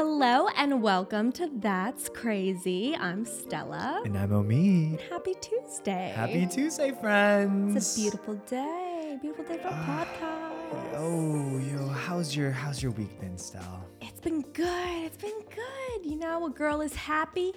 [0.00, 2.94] Hello and welcome to That's Crazy.
[2.94, 4.00] I'm Stella.
[4.04, 5.00] And I'm Omid.
[5.10, 6.12] Happy Tuesday.
[6.14, 7.74] Happy Tuesday, friends.
[7.74, 9.18] It's a beautiful day.
[9.20, 10.90] Beautiful day for ah, a podcast.
[10.94, 13.80] Oh, yo, how's your how's your week been, Stella?
[14.00, 15.02] It's been good.
[15.02, 16.06] It's been good.
[16.08, 17.52] You know, a girl is happy.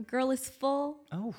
[0.00, 1.00] A girl is full.
[1.12, 1.34] Oh,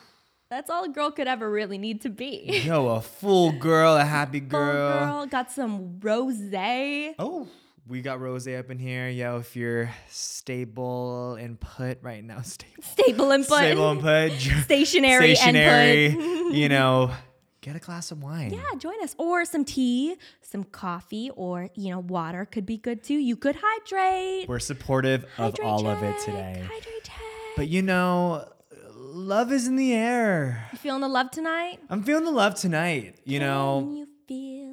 [0.51, 2.61] That's all a girl could ever really need to be.
[2.63, 5.05] yo, a full girl, a happy Full girl.
[5.05, 5.25] girl.
[5.25, 7.15] Got some rosé.
[7.17, 7.47] Oh,
[7.87, 9.09] we got Rose up in here.
[9.09, 13.57] Yo, if you're stable and put right now, stable, Stable input.
[13.57, 14.31] stable and put,
[14.63, 16.05] Stationary, stationary.
[16.07, 16.53] input.
[16.55, 17.11] you know,
[17.61, 18.51] get a glass of wine.
[18.51, 19.15] Yeah, join us.
[19.17, 23.15] Or some tea, some coffee, or you know, water could be good too.
[23.15, 24.47] You could hydrate.
[24.47, 26.61] We're supportive of Hydrate all of it today.
[26.63, 27.15] Hydrate check.
[27.55, 28.47] But you know,
[28.93, 30.67] love is in the air.
[30.71, 31.79] you feeling the love tonight?
[31.89, 33.17] I'm feeling the love tonight.
[33.25, 34.64] You know, you feel?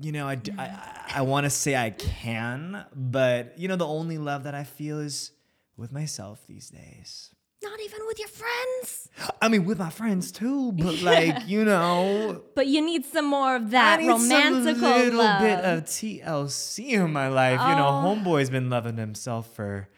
[0.00, 0.60] You know, I, mm-hmm.
[0.60, 0.70] I,
[1.16, 4.98] I want to say I can, but you know, the only love that I feel
[5.00, 5.32] is
[5.76, 7.30] with myself these days.
[7.62, 9.08] Not even with your friends.
[9.40, 13.56] I mean, with my friends too, but like, you know, But you need some more
[13.56, 15.40] of that I need romantical some little love.
[15.40, 17.60] bit of TLC in my life.
[17.60, 18.14] You know, Oh.
[18.14, 19.88] homeboy's been loving himself for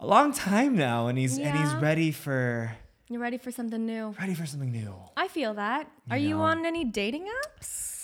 [0.00, 2.76] a long time now, and he's and he's ready for
[3.08, 4.14] You're ready for something new.
[4.20, 4.94] ready for something new.
[5.16, 5.90] I feel that.
[6.10, 7.97] Are you on any dating apps?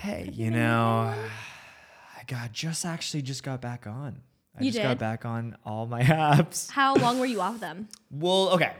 [0.00, 1.14] Hey, you know,
[2.18, 4.22] I got just actually just got back on.
[4.58, 4.82] I You just did?
[4.82, 6.70] got back on all my apps.
[6.70, 7.88] How long were you off them?
[8.10, 8.72] Well, okay.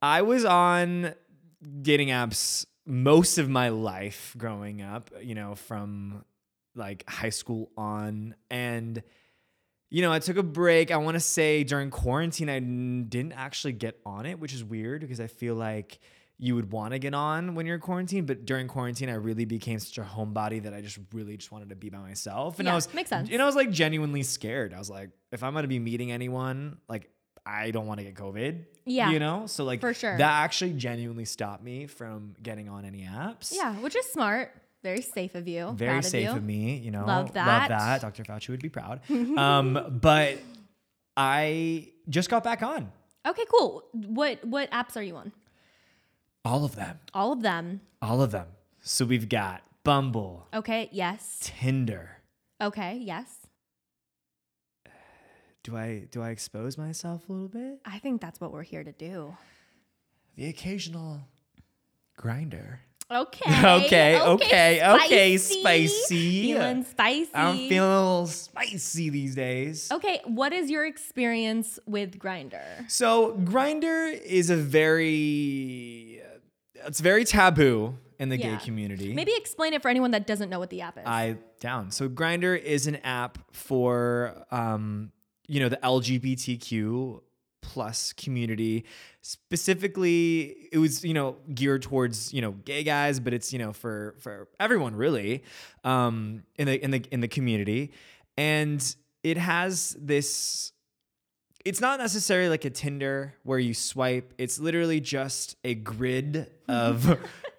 [0.00, 1.14] I was on
[1.82, 6.24] dating apps most of my life growing up, you know, from
[6.74, 8.34] like high school on.
[8.50, 9.02] And,
[9.90, 10.90] you know, I took a break.
[10.92, 14.64] I want to say during quarantine, I n- didn't actually get on it, which is
[14.64, 15.98] weird because I feel like
[16.38, 18.26] you would want to get on when you're in quarantine.
[18.26, 21.68] But during quarantine, I really became such a homebody that I just really just wanted
[21.70, 22.58] to be by myself.
[22.58, 23.28] And I Yeah, was, makes sense.
[23.30, 24.74] And I was like genuinely scared.
[24.74, 27.10] I was like, if I'm going to be meeting anyone, like,
[27.46, 28.64] I don't want to get COVID.
[28.86, 29.46] Yeah, You know?
[29.46, 30.16] So, like, for sure.
[30.16, 33.52] that actually genuinely stopped me from getting on any apps.
[33.54, 34.50] Yeah, which is smart.
[34.82, 35.72] Very safe of you.
[35.72, 37.06] Very Proud safe of, of, me, you know.
[37.06, 37.46] Love that.
[37.46, 38.00] Love that.
[38.02, 38.24] Dr.
[38.24, 39.00] Fauci would be proud.
[39.38, 40.38] um, but
[41.16, 42.90] I just got back on
[43.26, 43.84] Okay, cool.
[43.92, 45.32] What what apps are you on?
[46.44, 46.98] All of them.
[47.14, 47.80] All of them.
[48.02, 48.46] All of them.
[48.82, 51.38] So we've got Bumble, Okay, yes.
[51.42, 52.18] Tinder.
[52.60, 53.46] Okay, yes.
[55.62, 57.80] Do I do I expose myself a little bit?
[57.84, 59.34] I think that's what we're here to do.
[60.36, 61.20] The occasional
[62.18, 62.78] Grindr.
[63.10, 63.44] Okay.
[63.84, 66.56] Okay, okay, okay, spicy.
[66.56, 67.30] I'm feeling spicy.
[67.34, 69.90] I'm feeling a little spicy these days.
[69.92, 72.90] Okay, what is your experience with Grindr?
[72.90, 76.22] So Grindr is a very
[76.86, 78.56] it's very taboo in the Yeah.
[78.56, 79.12] gay community.
[79.12, 81.04] Maybe explain it for anyone that doesn't know what the app is.
[81.06, 81.90] I down.
[81.90, 85.10] So Grindr is an app for um,
[85.46, 87.20] you know, the LGBTQ
[87.60, 88.84] plus community.
[89.20, 93.72] Specifically, it was, you know, geared towards, you know, gay guys, but it's, you know,
[93.72, 95.42] for for everyone really,
[95.84, 97.92] um, in the in the in the community.
[98.36, 98.82] And
[99.22, 100.72] it has this
[101.64, 104.34] it's not necessarily like a Tinder where you swipe.
[104.38, 107.18] It's literally just a grid of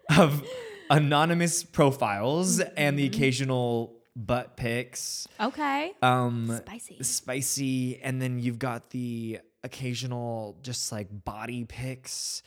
[0.18, 0.48] of
[0.90, 5.28] anonymous profiles and the occasional butt pics.
[5.40, 5.94] okay.
[6.02, 7.04] Um Spicy.
[7.04, 12.44] spicy and then you've got the occasional just like body pics.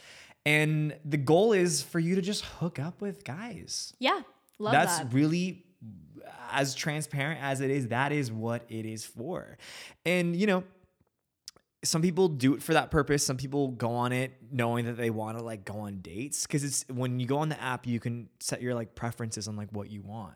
[0.47, 3.92] And the goal is for you to just hook up with guys.
[3.98, 4.20] Yeah.
[4.58, 4.86] Love that.
[4.86, 5.12] That's that.
[5.12, 5.64] really
[6.50, 9.58] as transparent as it is, that is what it is for.
[10.06, 10.64] And you know,
[11.84, 13.25] some people do it for that purpose.
[13.25, 16.65] Some people go on it knowing that they want to like go on dates because
[16.65, 19.69] it's when you go on the app, you can set your like preferences on like
[19.71, 20.34] what you want.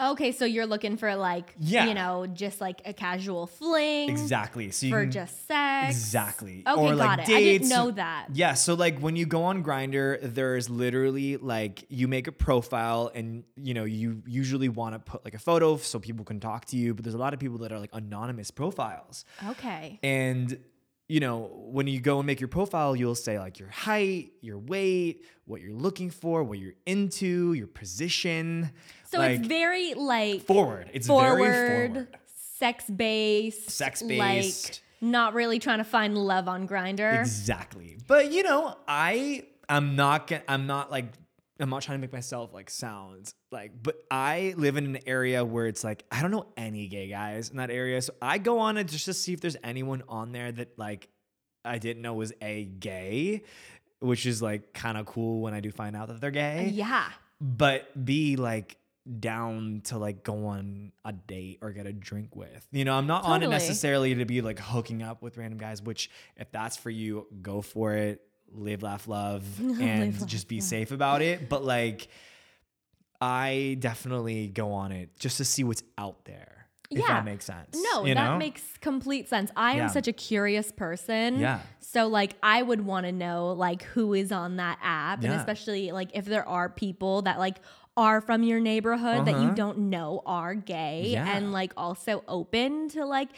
[0.00, 1.84] Okay, so you're looking for like, Yeah.
[1.84, 4.70] you know, just like a casual fling Exactly.
[4.70, 5.90] So for can- just sex.
[5.94, 6.62] Exactly.
[6.66, 7.34] Okay, Or, got like, it.
[7.34, 8.28] I didn't know that.
[8.32, 13.10] Yeah, so like when you go on Grindr, there's literally like you make a profile
[13.14, 16.64] and you know, you usually want to put like a photo so people can talk
[16.66, 19.26] to you, but there's a lot of people that are like anonymous profiles.
[19.50, 20.00] Okay.
[20.02, 20.58] And
[21.08, 24.58] you know, when you go and make your profile, you'll say like your height, your
[24.58, 28.70] weight, what you're looking for, what you're into, your position.
[29.10, 30.90] So like, it's very like forward.
[30.92, 32.08] It's forward, very forward.
[32.58, 34.68] sex based, Sex-based.
[34.68, 37.20] like not really trying to find love on Grindr.
[37.20, 37.96] Exactly.
[38.06, 41.06] But you know, I I'm not gonna I'm not like
[41.58, 45.44] I'm not trying to make myself like sound like, but I live in an area
[45.44, 48.60] where it's like I don't know any gay guys in that area, so I go
[48.60, 51.08] on it just to see if there's anyone on there that like
[51.64, 53.42] I didn't know was a gay,
[53.98, 56.70] which is like kind of cool when I do find out that they're gay.
[56.72, 57.06] Yeah.
[57.40, 58.76] But B like
[59.18, 62.66] down to like go on a date or get a drink with.
[62.70, 65.82] You know, I'm not on it necessarily to be like hooking up with random guys,
[65.82, 68.22] which if that's for you, go for it.
[68.52, 70.64] Live, laugh, love, and laugh, just be love.
[70.64, 71.48] safe about it.
[71.48, 72.08] But like,
[73.20, 76.66] I definitely go on it just to see what's out there.
[76.90, 77.06] If Yeah.
[77.08, 77.78] that makes sense.
[77.92, 78.36] No, you that know?
[78.38, 79.52] makes complete sense.
[79.54, 79.86] I am Yeah.
[79.88, 81.38] such a curious person.
[81.38, 81.60] Yeah.
[81.78, 85.92] So like I would want to know like who is on that app and especially
[85.92, 87.58] like if there are people that like
[88.06, 89.62] are from your neighborhood that you Uh-huh.
[89.62, 91.36] don't know are gay Yeah.
[91.36, 93.28] and like also open to like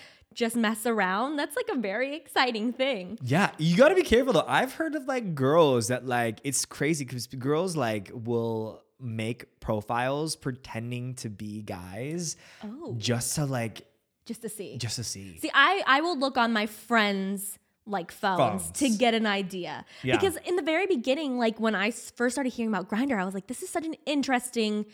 [0.43, 1.37] just mess around.
[1.37, 3.19] That's like a very exciting thing.
[3.35, 4.49] Yeah, you got to be careful though.
[4.59, 10.37] I've heard of like girls that like it's crazy because girls like will make profiles
[10.37, 12.95] pretending to be guys Oh.
[12.97, 13.77] just to like
[14.25, 14.79] Just to see.
[14.79, 15.39] just to see.
[15.39, 20.17] See, I I will look on my friends like phones, to get an idea Yeah.
[20.17, 23.35] because in the very beginning, like when I first started hearing about Grindr, I was
[23.35, 24.87] like, this is such an interesting,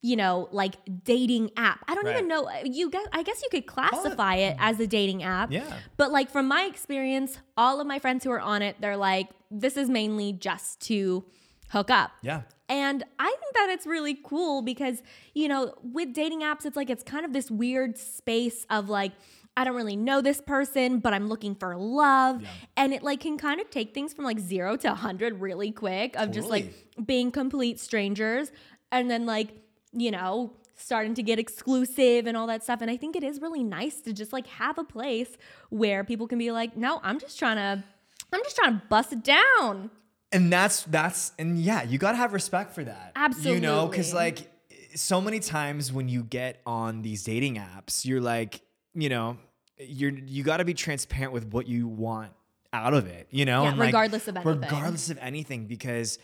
[0.00, 1.84] you know, like dating app.
[1.88, 2.16] I don't Right.
[2.16, 3.06] even know uh, you guess.
[3.12, 4.64] I guess you could classify it oh.
[4.64, 5.52] as a dating app.
[5.52, 5.70] Yeah.
[5.96, 9.28] But like from my experience, all of my friends who are on it, they're like,
[9.50, 11.24] this is mainly just to
[11.70, 12.12] hook up.
[12.22, 12.42] Yeah.
[12.68, 15.02] And I think that it's really cool because,
[15.34, 19.12] you know, with dating apps, it's like it's kind of this weird space of like,
[19.56, 22.40] I don't really know this person, but I'm looking for love.
[22.42, 22.48] Yeah.
[22.76, 26.16] And it like can kind of take things from like zero to 100 really quick
[26.16, 26.72] of just like
[27.04, 28.50] being complete strangers
[28.90, 29.50] and then like,
[29.92, 32.80] you know, starting to get exclusive and all that stuff.
[32.80, 35.36] And I think it is really nice to just like have a place
[35.68, 37.84] where people can be like, no, I'm just trying to,
[38.32, 39.90] I'm just trying to bust it down.
[40.32, 43.52] and that's that's and yeah you gotta have respect for that Absolutely.
[43.56, 44.50] you know because like
[44.94, 48.62] so many times when you get on these dating apps you're like
[48.94, 49.36] you know
[49.78, 52.32] you're you gotta be transparent with what you want
[52.72, 54.60] out of it you know Yeah, and, like, regardless of anything.
[54.60, 56.18] regardless of anything because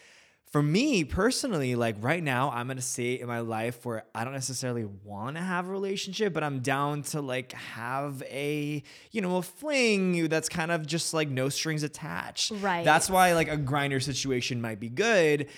[0.51, 4.25] for me personally like right now i'm in a state in my life where i
[4.25, 9.21] don't necessarily want to have a relationship but i'm down to like have a you
[9.21, 12.83] know a fling that's kind of just like no strings attached Right.
[12.85, 15.49] that's why like a Grindr situation might be good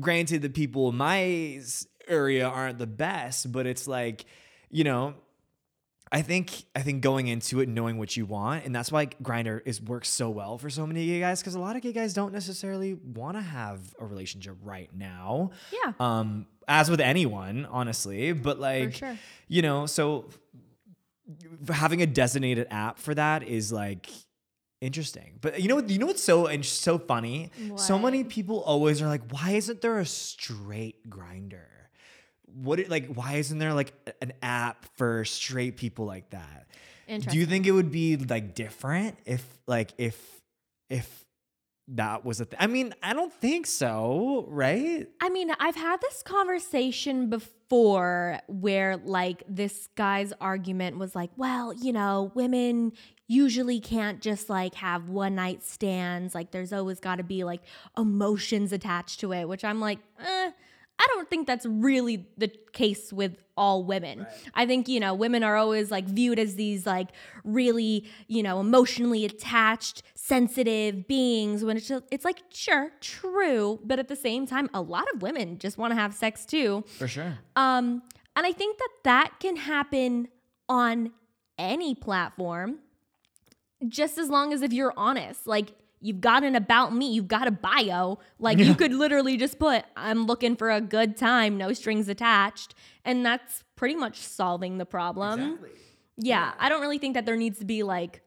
[0.00, 1.60] granted the people in my
[2.08, 4.24] area aren't the best but it's like
[4.70, 5.14] you know
[6.12, 9.60] I think I think going into it knowing what you want, and that's why Grindr
[9.64, 12.12] is works so well for so many gay guys because a lot of gay guys
[12.14, 15.52] don't necessarily want to have a relationship right now.
[15.72, 15.92] Yeah.
[16.00, 19.16] Um, as with anyone, honestly, but like sure.
[19.46, 20.26] you know, so
[21.68, 24.08] having a designated app for that is like
[24.80, 25.38] interesting.
[25.40, 27.50] But you know, what- you know what's so and so funny?
[27.76, 31.66] So many people always are like, why isn't there a straight Grindr?
[32.54, 33.14] What it, like?
[33.14, 36.66] Why isn't there like an app for straight people like that?
[37.08, 40.16] Do you think it would be like different if like if
[40.88, 41.24] if
[41.88, 42.58] that was a thing?
[42.60, 45.08] I mean, I don't think so, right?
[45.20, 51.72] I mean, I've had this conversation before where like this guy's argument was like, well,
[51.72, 52.92] you know, women
[53.26, 56.34] usually can't just like have one night stands.
[56.34, 57.62] Like there's always got to be like
[57.96, 60.50] emotions attached to it, which I'm like, eh,
[61.00, 64.26] I don't think that's really the case with all women.
[64.52, 67.08] I think, you know, women are always like viewed as these like
[67.42, 73.80] really, you know, emotionally attached, sensitive beings when it's just, it's like, sure, true.
[73.82, 76.84] But at the same time, a lot of women just want to have sex too.
[76.98, 77.38] For sure.
[77.56, 78.02] Um,
[78.36, 80.28] and I think that that can happen
[80.68, 81.12] on
[81.58, 82.80] any platform,
[83.88, 85.46] just as long as if you're honest.
[85.46, 88.18] Like you've got an about me, you've got a bio.
[88.38, 92.74] Like you could literally just put, "I'm looking for a good time, no strings attached,"
[93.04, 95.40] and that's pretty much solving the problem.
[96.16, 98.22] Yeah, I don't really think that there needs to be like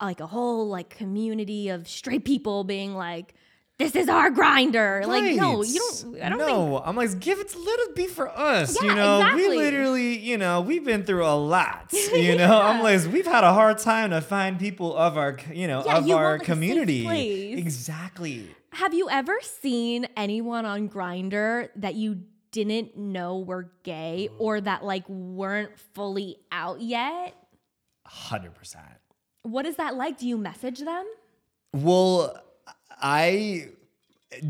[0.00, 3.34] like a whole like community of straight people being like,
[3.82, 6.22] "This is our Grindr." Like, no, you don't.
[6.22, 8.76] I don't think no, I'm like, give it a little bit for us.
[8.80, 9.48] Yeah, you know, exactly.
[9.48, 11.92] we literally, you know, we've been through a lot.
[12.12, 15.66] You know, I'm like, we've had a hard time to find people of our, you
[15.66, 17.52] know, Yeah, of you our want, like, community.
[17.54, 18.48] Exactly.
[18.74, 22.22] Have you ever seen anyone on Grindr that you
[22.52, 24.36] didn't know were gay mm.
[24.38, 27.34] or that like weren't fully out yet?
[28.06, 28.84] Hundred percent.
[29.42, 30.18] What is that like?
[30.18, 31.04] Do you message them?
[31.72, 32.36] Well,
[33.02, 33.68] I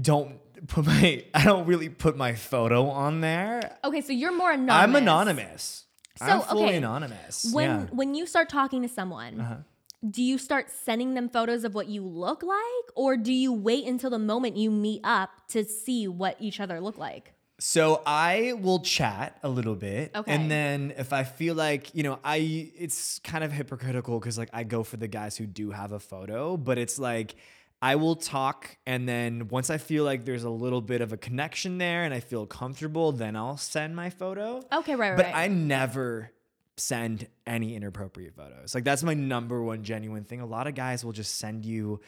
[0.00, 3.76] don't put my, I don't really put my photo on there.
[3.84, 4.74] Okay, so you're more anonymous.
[4.82, 5.84] I'm anonymous.
[6.20, 7.50] I'm So, fully okay, anonymous.
[7.52, 7.76] When yeah.
[7.78, 7.86] Uh-huh.
[7.92, 9.64] when you start talking to someone,
[10.08, 13.86] do you start sending them photos of what you look like or do you wait
[13.86, 17.32] until the moment you meet up to see what each other look like?
[17.58, 20.32] So I will chat a little bit, Okay.
[20.32, 24.50] and then if I feel like you know, I it's kind of hypocritical because like
[24.52, 27.36] I go for the guys who do have a photo, but it's like
[27.82, 31.16] I will talk and then once I feel like there's a little bit of a
[31.16, 34.62] connection there and I feel comfortable, then I'll send my photo.
[34.72, 35.16] Okay, right, right.
[35.16, 35.34] But right.
[35.34, 36.30] I never
[36.76, 38.72] send any inappropriate photos.
[38.72, 40.40] Like that's my number one genuine thing.
[40.40, 42.00] A lot of guys will just send you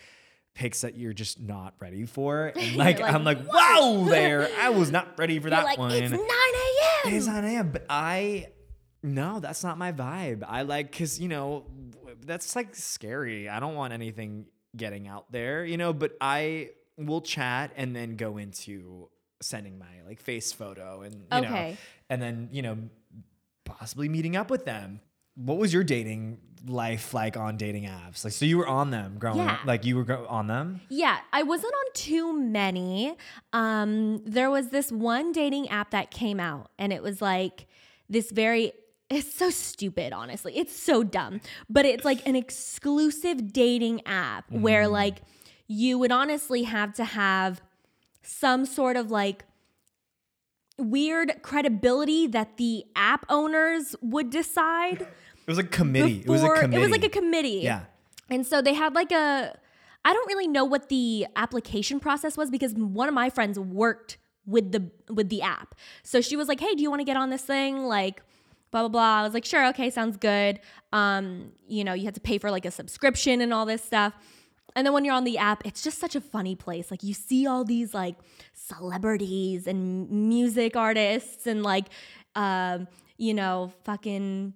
[0.54, 2.52] pics that you're just not ready for.
[2.56, 4.48] And like, like, I'm like, wow, there.
[4.60, 5.90] I was not ready for You're that like, one.
[5.90, 7.14] it's 9 a.m.
[7.14, 7.70] It's 9 a.m.
[7.72, 8.46] But I,
[9.02, 10.44] no, that's not my vibe.
[10.46, 11.64] I like, cause you know,
[12.24, 13.48] that's like scary.
[13.48, 18.16] I don't want anything getting out there, you know, but I will chat and then
[18.16, 19.08] go into
[19.40, 21.76] sending my like face photo and, you know, Okay.
[22.08, 22.78] and then, you know,
[23.64, 25.00] possibly meeting up with them.
[25.36, 28.24] What was your dating life like on dating apps?
[28.24, 29.54] Like, so you were on them growing Yeah.
[29.54, 30.80] up, like you were on them?
[30.88, 33.16] Yeah, I wasn't on too many.
[33.52, 37.66] Um, there was this one dating app that came out, and it was like
[38.08, 38.72] this very.
[39.14, 40.56] It's so stupid, honestly.
[40.56, 41.40] It's so dumb,
[41.71, 44.90] but it's like an exclusive dating app where mm.
[44.90, 45.23] like
[45.68, 47.62] you would honestly have to have
[48.23, 49.44] some sort of like
[50.78, 55.02] weird credibility that the app owners would decide.
[55.02, 55.09] It
[55.47, 56.21] was a committee.
[56.21, 56.76] it was a committee.
[56.76, 57.61] It was like a committee.
[57.62, 57.83] Yeah.
[58.30, 59.56] And so they had like a
[60.04, 64.18] I don't really know what the application process was because one of my friends worked
[64.47, 65.75] with the with the app.
[66.02, 68.23] So she was like, "Hey, do you want to get on this thing?" like
[68.74, 69.20] blah blah blah.
[69.20, 70.58] I was like, "Sure, okay, sounds good."
[70.92, 74.14] Um, you know, you had to pay for like a subscription and all this stuff.
[74.76, 76.90] And then when you're on the app, it's just such a funny place.
[76.90, 78.16] Like you see all these like
[78.52, 81.86] celebrities and music artists and like
[82.34, 84.54] um, you know, fucking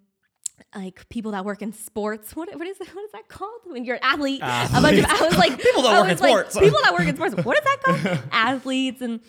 [0.75, 2.35] like people that work in sports.
[2.35, 3.61] What what is what is that called?
[3.67, 6.19] When you're an athlete, a bunch of I was like People that I work in
[6.19, 6.59] like, sports.
[6.59, 7.35] People that work in sports.
[7.37, 8.19] What is that called?
[8.33, 9.21] Athletes and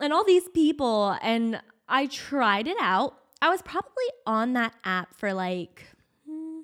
[0.00, 1.16] and all these people.
[1.20, 3.18] And I tried it out.
[3.42, 5.84] I was probably on that app for like
[6.26, 6.60] hmm,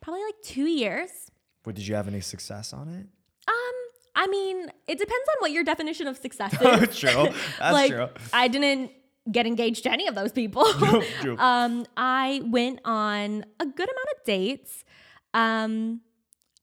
[0.00, 1.30] probably like two years.
[1.62, 3.06] But did you have any success on it?
[3.46, 3.74] Um,
[4.16, 6.98] I mean, it depends on what your definition of success is.
[6.98, 7.10] true.
[7.58, 8.08] That's like, true.
[8.32, 8.92] I didn't
[9.30, 10.64] get engaged to any of those people.
[11.38, 14.84] um, I went on a good amount of dates.
[15.34, 16.00] Um,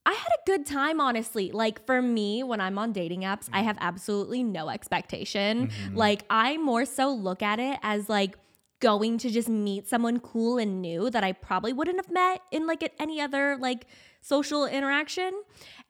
[0.07, 1.51] I had a good time, honestly.
[1.51, 5.69] Like for me, when I'm on dating apps, I have absolutely no expectation.
[5.93, 8.37] Like I more so look at it as like
[8.85, 12.67] going to just meet someone cool and new that I probably wouldn't have met in
[12.67, 13.87] like any other like
[14.21, 15.41] social interaction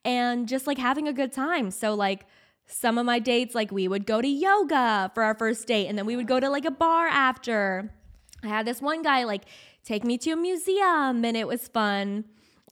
[0.06, 1.72] and just like having a good time.
[1.72, 2.26] So like
[2.68, 5.98] some of my dates like we would go to yoga for our first date and
[5.98, 7.92] then we would go to like a bar after.
[8.42, 9.44] I had this one guy like
[9.84, 12.24] take me to a museum and it was fun.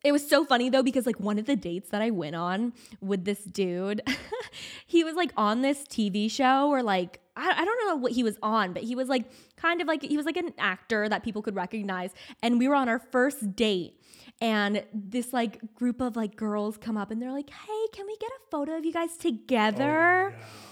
[0.05, 2.71] It was so funny though because like one of the dates that I went on
[3.01, 4.01] with this dude,
[4.87, 8.23] he was like on this TV show or like I, I don't know what he
[8.23, 9.25] was on, but he was like
[9.55, 12.11] kind of like he was like an actor that people could recognize.
[12.41, 13.99] And we were on our first date.
[14.41, 18.17] And this like group of like girls come up and they're like, "Hey, can we
[18.17, 20.63] get a photo of you guys together?" Oh,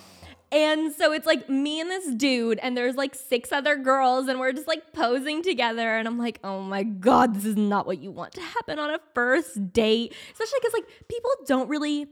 [0.51, 4.38] and so it's like me and this dude, and there's like six other girls, and
[4.38, 5.98] we're just like posing together.
[5.98, 8.89] And I'm like, oh my God, this is not what you want to happen on
[8.89, 10.13] a first date.
[10.34, 12.08] Especially because like people don't really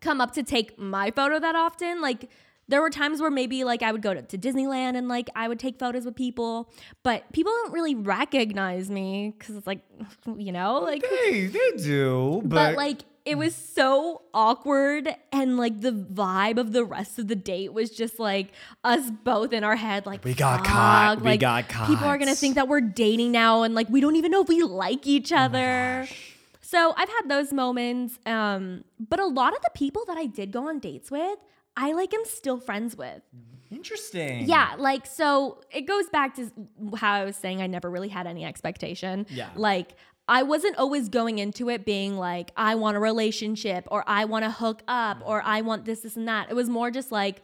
[0.00, 2.00] come up to take my photo that often.
[2.00, 2.30] Like,
[2.68, 5.48] there were times where maybe like I would go to, to Disneyland and like I
[5.48, 6.70] would take photos with people,
[7.02, 9.80] but people don't really recognize me because it's like,
[10.36, 15.80] you know, like Hey, they do, but, but, like it was so awkward and like
[15.80, 18.52] the vibe of the rest of the date was just like
[18.84, 21.20] us both in our head like We got caught.
[21.20, 24.14] We like, got people are gonna think that we're dating now and like we don't
[24.16, 26.06] even know if we like each other
[26.60, 30.52] so i've had those moments um but a lot of the people that i did
[30.52, 31.38] go on dates with
[31.76, 33.22] i like am still friends with
[33.70, 34.46] interesting.
[34.46, 36.50] yeah, like so it goes back to
[36.96, 39.26] how I was saying I never really had any expectation.
[39.28, 39.50] Yeah.
[39.54, 39.94] Like
[40.28, 44.44] I wasn't always going into it being like I want a relationship or I want
[44.44, 46.50] to hook up or I want this this and that.
[46.50, 47.42] It was more just like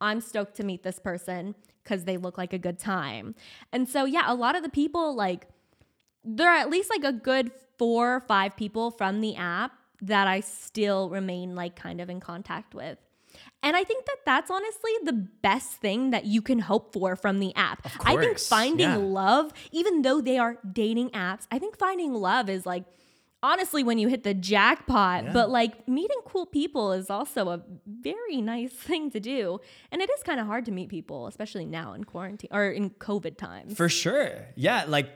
[0.00, 3.34] I'm stoked to meet this person cuz they look like a good time.
[3.72, 5.48] And so yeah, a lot of the people like
[6.24, 10.28] there are at least like a good 4 or 5 people from the app that
[10.28, 12.98] I still remain like kind of in contact with.
[13.62, 17.38] And I think that that's honestly the best thing that you can hope for from
[17.38, 17.86] the app.
[18.04, 18.96] I think finding yeah.
[18.96, 22.84] love, even though they are dating apps, I think finding love is like
[23.42, 25.24] honestly when you hit the jackpot.
[25.24, 25.32] Yeah.
[25.32, 29.60] But like meeting cool people is also a very nice thing to do.
[29.90, 32.90] And it is kind of hard to meet people, especially now in quarantine or in
[32.90, 33.76] COVID times.
[33.76, 34.46] For sure.
[34.56, 35.10] Yeah, like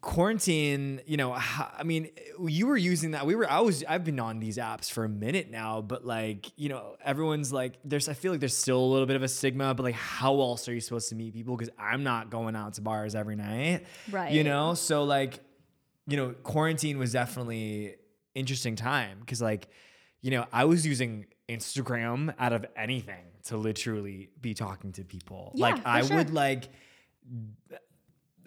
[0.00, 2.10] quarantine, you know, I mean,
[2.46, 3.26] you were using that.
[3.26, 6.50] We were I was I've been on these apps for a minute now, but like,
[6.56, 9.28] you know, everyone's like there's I feel like there's still a little bit of a
[9.28, 12.56] stigma, but like how else are you supposed to meet people cuz I'm not going
[12.56, 13.86] out to bars every night.
[14.10, 14.32] Right.
[14.32, 14.74] You know?
[14.74, 15.40] So like,
[16.06, 17.96] you know, quarantine was definitely
[18.34, 19.68] interesting time cuz like,
[20.22, 25.52] you know, I was using Instagram out of anything to literally be talking to people.
[25.54, 26.16] Yeah, like I sure.
[26.16, 26.68] would like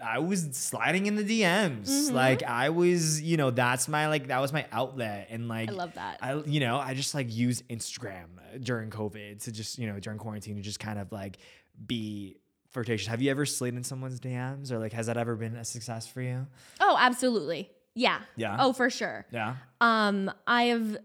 [0.03, 1.87] I was sliding in the DMs.
[1.87, 2.15] Mm-hmm.
[2.15, 5.73] Like I was, you know, that's my like that was my outlet and like I
[5.73, 6.19] love that.
[6.21, 8.27] I you know, I just like use Instagram
[8.59, 11.37] during COVID to just, you know, during quarantine to just kind of like
[11.85, 12.37] be
[12.69, 13.07] flirtatious.
[13.07, 16.07] Have you ever slid in someone's DMs or like has that ever been a success
[16.07, 16.45] for you?
[16.81, 17.69] oh, absolutely.
[17.95, 18.19] Yeah.
[18.35, 18.57] Yeah.
[18.59, 19.25] Oh, for sure.
[19.31, 19.55] Yeah.
[19.79, 20.97] Um, I have,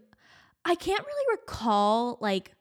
[0.65, 2.51] I can't really recall like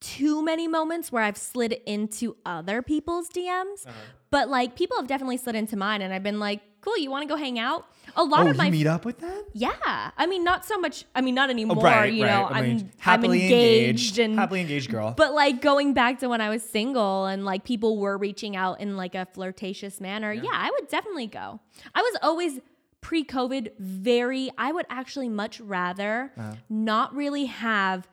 [0.00, 3.92] too many moments where I've slid into other people's DMs, Uh-huh.
[4.30, 7.22] but like people have definitely slid into mine, and I've been like, "Cool, you want
[7.22, 7.86] to go hang out?"
[8.16, 9.42] A lot Oh, of my meet up with them?
[9.52, 11.04] yeah, I mean, not so much.
[11.14, 11.82] I mean, not anymore.
[11.82, 12.30] right, you right.
[12.30, 15.14] know, I I'm mean, I'm happily engaged, engaged, and happily engaged girl.
[15.16, 18.80] but like going back to when I was single and like people were reaching out
[18.80, 21.60] in like a flirtatious manner, yeah, I would definitely go.
[21.94, 22.60] I was always
[23.00, 26.54] pre COVID very, I would actually much rather Uh-huh.
[26.68, 28.08] not really have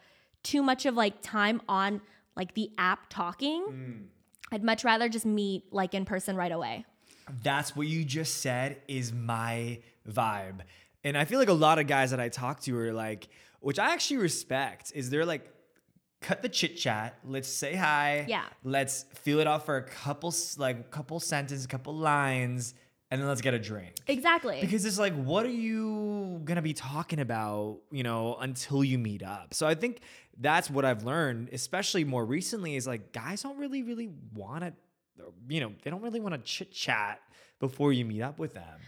[0.45, 1.99] too much of like time on
[2.37, 3.65] like the app talking.
[3.67, 4.03] Mm.
[4.51, 6.85] I'd much rather just meet like in person right away.
[7.43, 10.59] That's what you just said is my vibe.
[11.03, 13.27] And I feel like a lot of guys that I talk to are like,
[13.59, 15.51] which I actually respect, is they're like,
[16.21, 17.17] cut the chit chat.
[17.23, 18.25] Let's say hi.
[18.27, 18.45] Yeah.
[18.63, 22.75] Let's feel it out for a couple, like, couple sentences, a couple lines,
[23.15, 23.95] and then let's get a drink.
[24.07, 24.59] Exactly.
[24.59, 29.23] Because it's like, what are you gonna be talking about, you know, until you meet
[29.23, 29.53] up?
[29.53, 30.01] So I think
[30.37, 34.73] that's what I've learned, especially more recently, is like guys don't really, really want to,
[35.47, 37.21] you know, they don't really want to chit chat
[37.61, 38.79] before you meet up with them.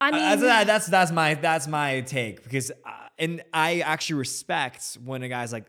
[0.00, 4.16] I mean, Uh, that's, that's that's my that's my take because, uh, and I actually
[4.16, 5.66] respect when a guy's like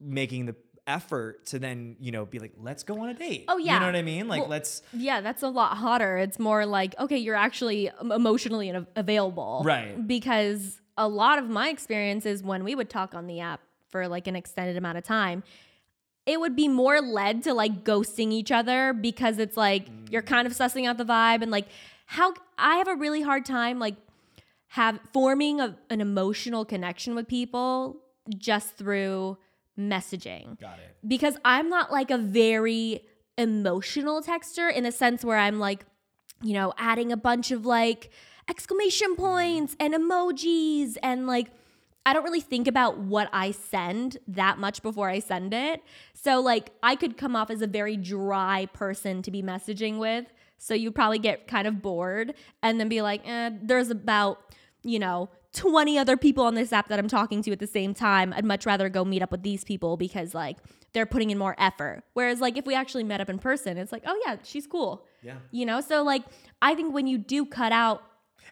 [0.00, 3.44] making the effort to then you know be like, let's go on a date.
[3.48, 3.74] Oh, yeah.
[3.74, 4.28] you know what I mean?
[4.28, 6.16] Like Well, let's Yeah, that's a lot hotter.
[6.16, 9.62] It's more like, okay, you're actually emotionally available.
[9.64, 10.06] Right.
[10.06, 14.08] Because a lot of my experience is when we would talk on the app for
[14.08, 15.42] like an extended amount of time,
[16.26, 20.46] it would be more led to like ghosting each other because it's like you're kind
[20.46, 21.66] of sussing out the vibe and like
[22.06, 23.96] how I have a really hard time like
[24.68, 27.98] have forming a, an emotional connection with people
[28.38, 29.36] just through
[29.78, 30.96] messaging got it.
[31.06, 33.04] because I'm not like a very
[33.38, 35.86] emotional texter in a sense where I'm like,
[36.42, 38.10] you know, adding a bunch of like
[38.48, 41.48] exclamation points and emojis and like
[42.04, 45.82] I don't really think about what I send that much before I send it.
[46.14, 50.26] So like I could come off as a very dry person to be messaging with.
[50.58, 54.98] So you'd probably get kind of bored and then be like, eh, there's about, you
[54.98, 58.32] know, 20 other people on this app that I'm talking to at the same time.
[58.34, 60.56] I'd much rather go meet up with these people because like
[60.92, 62.02] they're putting in more effort.
[62.14, 65.06] Whereas like if we actually met up in person, it's like, oh yeah, she's cool.
[65.22, 65.36] Yeah.
[65.50, 65.80] You know?
[65.80, 66.22] So like
[66.60, 68.02] I think when you do cut out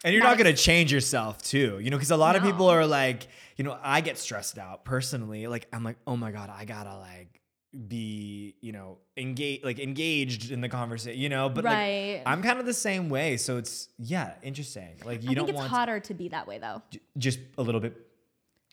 [0.05, 2.69] And you're not going to change yourself too, you know, because a lot of people
[2.69, 5.47] are like, you know, I get stressed out personally.
[5.47, 7.40] Like, I'm like, oh my God, I gotta like
[7.89, 12.15] be, you know, engage, like engaged in the conversation, you know, but Right.
[12.19, 13.37] like, I'm kind of the same way.
[13.37, 14.99] So it's, yeah, interesting.
[15.05, 16.83] Like, you I don't think it's want hotter to be that way though.
[16.91, 17.97] j- just a little bit,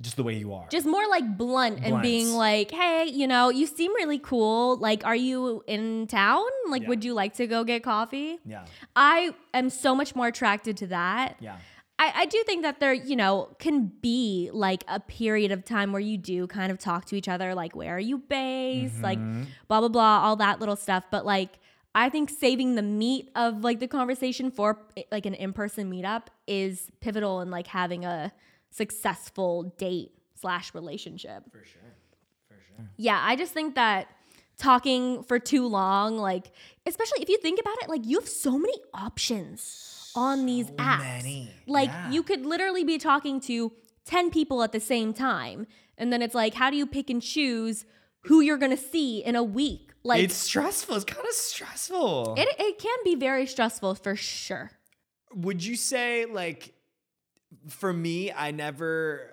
[0.01, 0.67] just the way you are.
[0.69, 4.77] Just more like blunt and being like, hey, you know, you seem really cool.
[4.77, 6.45] Like, are you in town?
[6.69, 6.87] Like, Yeah.
[6.89, 8.39] would you like to go get coffee?
[8.45, 8.65] yeah.
[8.95, 11.37] I am so much more attracted to that.
[11.39, 11.57] Yeah.
[11.99, 15.91] I, I do think that there, you know, can be like a period of time
[15.91, 19.01] where you do kind of talk to each other, like, where are you based?
[19.01, 19.43] Like, Mm-hmm.
[19.67, 21.05] blah, blah, blah, all that little stuff.
[21.09, 21.57] But like,
[21.95, 24.77] I think saving the meat of like the conversation for
[25.11, 28.31] like an in person meetup is pivotal in like having a
[28.69, 31.43] successful date slash relationship.
[31.51, 31.81] For sure.
[32.47, 32.85] For sure.
[32.97, 34.07] Yeah, I just think that
[34.59, 36.51] talking for too long, like,
[36.85, 40.99] especially if you think about it, like, you have so many options on these apps.
[40.99, 42.11] many, Like, yeah.
[42.11, 43.71] you could literally be talking to
[44.05, 45.67] 10 people at the same time.
[45.97, 47.85] And then it's like, how do you pick and choose
[48.21, 49.91] who you're gonna see in a week?
[50.03, 50.95] Like, it's stressful.
[50.95, 52.35] It's kind of stressful.
[52.37, 54.71] it, it can be very stressful for sure.
[55.33, 56.73] would you say like
[57.67, 59.29] for me i never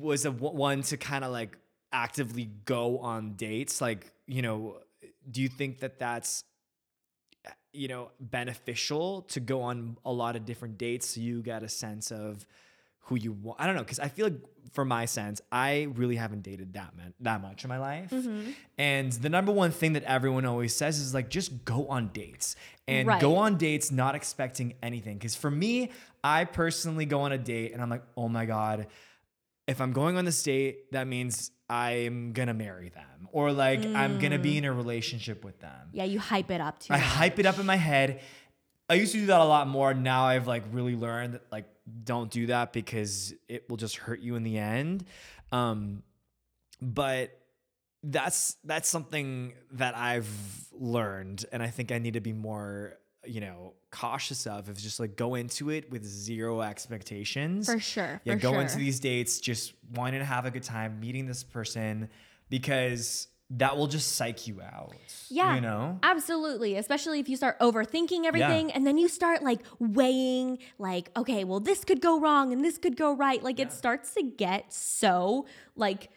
[0.00, 1.56] was a w- one to kind of like
[1.92, 4.78] actively go on dates like you know
[5.30, 6.44] do you think that that's
[7.76, 11.68] you know beneficial to go on a lot of different dates so you get a
[11.68, 12.46] sense of
[13.00, 14.40] who you want i don't know because i feel like
[14.72, 18.10] for my sense i really haven't dated that man- that much in my life.
[18.10, 18.50] Mm-hmm.
[18.78, 22.56] And the number one thing that everyone always says is like just go on dates.
[22.88, 23.20] And Right.
[23.20, 25.90] go on dates not expecting anything because for me
[26.22, 28.86] i personally go on a date and i'm like oh my god
[29.66, 34.18] if i'm going on this date that means i'm gonna marry them or like i'm
[34.18, 36.92] gonna be in a relationship with them Yeah, you hype it up too.
[36.92, 37.06] I much.
[37.06, 38.20] hype it up in my head.
[38.88, 39.92] I used to do that a lot more.
[39.94, 41.66] Now I've like really learned that like
[42.04, 45.04] don't do that because it will just hurt you in the end.
[45.50, 46.02] Um,
[46.80, 47.36] but
[48.04, 50.28] that's that's something that I've
[50.72, 54.68] learned, and I think I need to be more, you know, cautious of.
[54.68, 57.66] Is just like go into it with zero expectations.
[57.66, 58.20] For sure.
[58.24, 58.62] Yeah, for go sure.
[58.62, 62.08] into these dates just wanting to have a good time, meeting this person,
[62.50, 64.94] because that will just psych you out.
[65.28, 65.54] Yeah.
[65.54, 65.98] you know.
[66.02, 66.76] Absolutely.
[66.76, 71.60] Especially if you start overthinking everything and then you start like weighing, like, okay, well,
[71.60, 73.42] this could go wrong and this could go right.
[73.42, 76.10] Like, it starts to get so like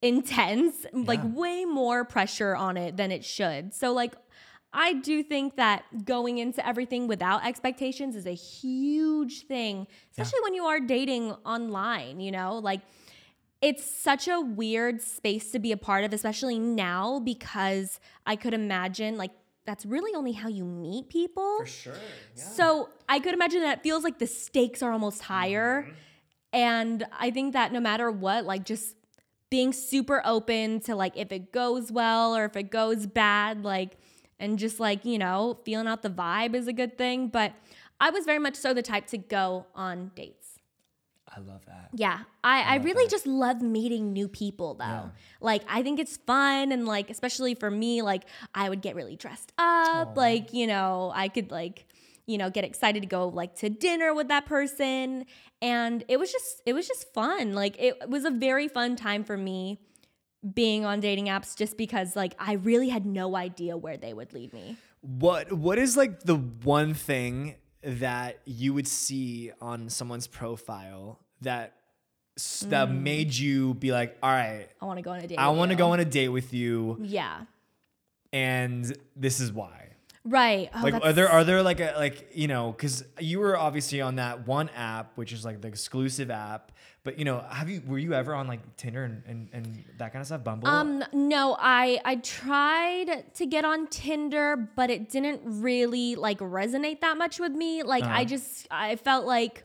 [0.00, 3.74] intense, like, way more pressure on it than it should.
[3.74, 4.14] So, like,
[4.72, 10.54] I do think that going into everything without expectations is a huge thing, especially when
[10.54, 12.58] you are dating online, you know?
[12.58, 12.80] Like,
[13.60, 18.54] it's such a weird space to be a part of, especially now, because I could
[18.54, 19.32] imagine like
[19.66, 21.58] that's really only how you meet people.
[21.58, 21.94] For sure.
[22.34, 25.82] So I could imagine that it feels like the stakes are almost higher.
[25.82, 25.92] Mm-hmm.
[26.52, 28.96] And I think that no matter what, like just
[29.50, 33.98] being super open to like if it goes well or if it goes bad, like,
[34.40, 37.28] and just like, you know, feeling out the vibe is a good thing.
[37.28, 37.52] But
[38.00, 40.58] I was very much so the type to go on dates.
[41.28, 41.90] I love that.
[41.94, 43.10] Yeah, I, I, love really that.
[43.10, 44.84] just love meeting new people though.
[44.84, 45.08] Yeah.
[45.40, 49.14] Like I think it's fun and like especially for me, like I would get really
[49.14, 50.08] dressed up.
[50.08, 50.12] Aw.
[50.16, 51.86] Like, you know, I could like,
[52.26, 55.26] you know, get excited to go like to dinner with that person.
[55.62, 57.52] And it was just it was just fun.
[57.52, 59.78] Like it was a very fun time for me
[60.54, 64.32] being on dating apps just because like I really had no idea where they would
[64.32, 64.76] lead me.
[65.02, 71.74] What what is like the one thing that you would see on someone's profile that
[72.68, 73.00] that Mm.
[73.02, 75.36] made you be like, all right, I want to go on a date.
[75.38, 77.42] I want to go on a date with you, Yeah.
[78.32, 79.89] and this is why.
[80.24, 80.68] Right.
[80.74, 84.00] Oh, like, are there are there like a like you know because you were obviously
[84.02, 86.72] on that one app which is like the exclusive app,
[87.04, 90.12] but you know have you were you ever on like Tinder and and, and that
[90.12, 90.68] kind of stuff, Bumble?
[90.68, 97.00] Um no, I I tried to get on Tinder, but it didn't really like resonate
[97.00, 97.82] that much with me.
[97.82, 98.14] Like Uh-huh.
[98.16, 99.64] I just I felt like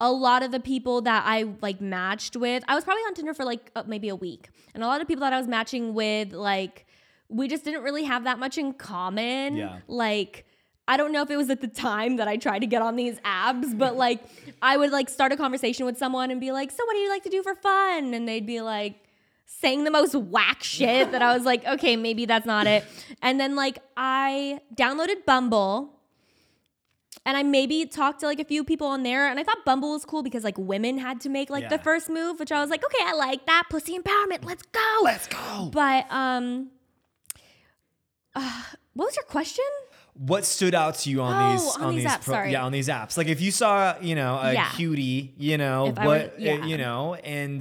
[0.00, 3.34] a lot of the people that I like matched with, I was probably on Tinder
[3.34, 4.48] for like uh, maybe a week.
[4.74, 6.85] And a lot of people that I was matching with like
[7.28, 9.56] we just didn't really have that much in common.
[9.56, 9.78] Yeah.
[9.88, 10.46] Like
[10.88, 12.96] I don't know if it was at the time that I tried to get on
[12.96, 14.22] these apps, but like
[14.62, 17.08] I would like start a conversation with someone and be like, "So what do you
[17.08, 18.96] like to do for fun?" And they'd be like
[19.46, 22.84] saying the most whack shit that I was like, "Okay, maybe that's not it."
[23.22, 25.92] And then like I downloaded Bumble
[27.24, 29.90] and I maybe talked to like a few people on there and I thought Bumble
[29.90, 32.70] was cool because like women had to make like the first move, which I was
[32.70, 33.64] like, "Okay, I like that.
[33.70, 34.44] Pussy empowerment.
[34.44, 35.70] Let's go." Let's go.
[35.72, 36.70] But um
[38.36, 38.62] uh,
[38.94, 39.64] what was your question?
[40.18, 42.50] what stood out to you on Oh, these on these apps, sorry.
[42.52, 44.70] yeah on these apps like if you saw you know a Yeah.
[44.70, 46.64] cutie you know If what were- uh, yeah.
[46.64, 47.60] you know and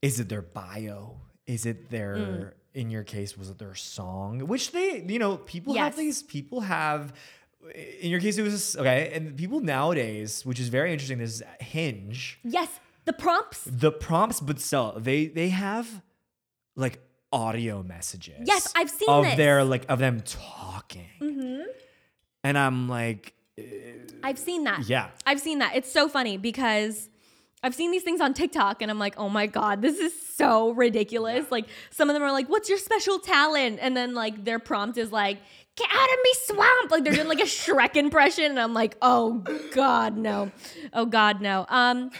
[0.00, 2.52] is it their bio is it their Mm.
[2.80, 6.62] in your case was it their song which they you know people have these people
[6.62, 7.12] have
[8.00, 11.42] in your case it was okay and people nowadays which is very interesting this is
[11.60, 12.70] hinge Yes,
[13.04, 13.60] the prompts.
[13.64, 15.86] the prompts but still they they have
[16.76, 16.98] like
[17.34, 19.32] audio messages Yes, I've seen of this.
[19.32, 19.38] Mm-hmm.
[19.38, 21.64] their like of them talking
[22.44, 23.32] and i'm like
[24.22, 24.88] I've seen that.
[24.88, 25.76] yeah I've seen that.
[25.76, 27.08] It's so funny because
[27.62, 30.70] I've seen these things on TikTok and I'm like, oh my God, this is so
[30.72, 31.50] ridiculous.
[31.50, 33.78] Like some of them are like, what's your special talent?
[33.80, 35.38] And then like their prompt is like,
[35.76, 36.90] get out of me swamp.
[36.90, 38.44] Like they're doing like a Shrek impression.
[38.46, 40.50] And I'm like, oh God, no.
[40.92, 41.64] Oh God, no.
[41.68, 42.10] Um,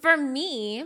[0.00, 0.84] for me,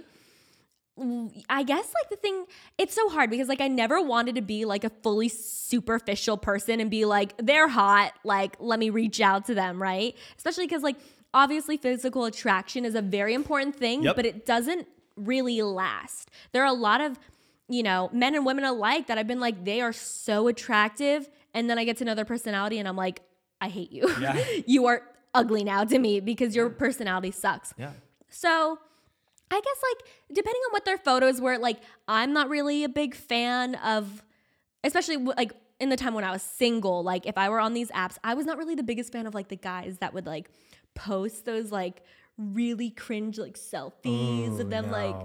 [1.51, 2.47] I guess like the thing,
[2.79, 6.81] it's so hard because like I never wanted to be like a fully superficial person
[6.81, 10.17] and be like, they're hot, like let me reach out to them, right?
[10.39, 10.97] Especially because like
[11.35, 14.17] obviously physical attraction is a very important thing, Yep.
[14.17, 16.31] but it doesn't really last.
[16.53, 17.19] There are a lot of,
[17.69, 21.29] you know, men and women alike that I've been like, they are so attractive.
[21.53, 23.21] And then I get to know their personality and I'm like,
[23.61, 24.09] I hate you.
[24.21, 24.43] Yeah.
[24.67, 25.03] you are
[25.35, 27.75] ugly now to me because your personality sucks.
[27.77, 27.93] yeah
[28.31, 28.79] So
[29.51, 31.79] I guess like depending on what their photos were, like
[32.09, 34.23] I'm not really a big fan of,
[34.85, 37.03] especially like in the time when I was single.
[37.03, 39.35] Like if I were on these apps, I was not really the biggest fan of
[39.35, 40.51] like the guys that would like
[40.95, 42.03] post those like
[42.39, 45.17] really cringe like selfies of them like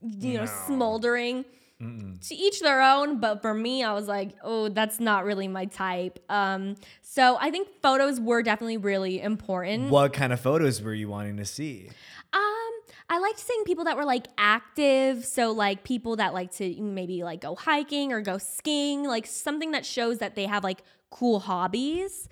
[0.00, 1.44] you know smoldering.
[1.78, 5.66] To each their own, but for me, I was like, oh, that's not really my
[5.66, 6.18] type.
[6.30, 9.90] Um, so I think photos were definitely really important.
[9.90, 11.90] what kind of photos were you wanting to see
[12.32, 12.55] Um,
[13.08, 15.24] I liked seeing people that were like active.
[15.24, 19.70] So, like people that like to maybe like go hiking or go skiing, like something
[19.72, 22.28] that shows that they have like cool hobbies.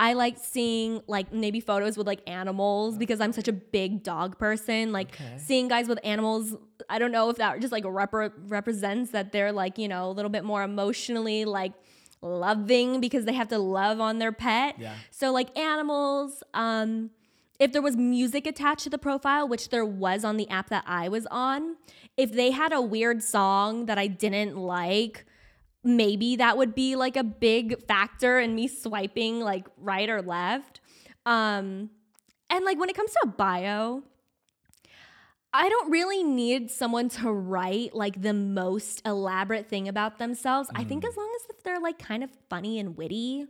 [0.00, 4.38] I liked seeing like maybe photos with like animals because I'm such a big dog
[4.38, 4.92] person.
[4.92, 5.38] Like Okay.
[5.38, 6.54] seeing guys with animals,
[6.88, 10.12] I don't know if that just like repre- represents that they're like, you know, a
[10.12, 11.72] little bit more emotionally like
[12.22, 14.76] loving because they have to love on their pet.
[14.78, 14.94] Yeah.
[15.10, 17.10] So like animals, um
[17.58, 20.84] if there was music attached to the profile, which there was on the app that
[20.86, 21.76] I was on,
[22.16, 25.26] if they had a weird song that I didn't like,
[25.82, 30.80] maybe that would be like a big factor in me swiping like right or left.
[31.26, 31.90] Um,
[32.50, 34.02] and like when it comes to a bio,
[35.52, 40.68] I don't really need someone to write like the most elaborate thing about themselves.
[40.74, 43.46] I think as long as if they're like kind of funny and witty,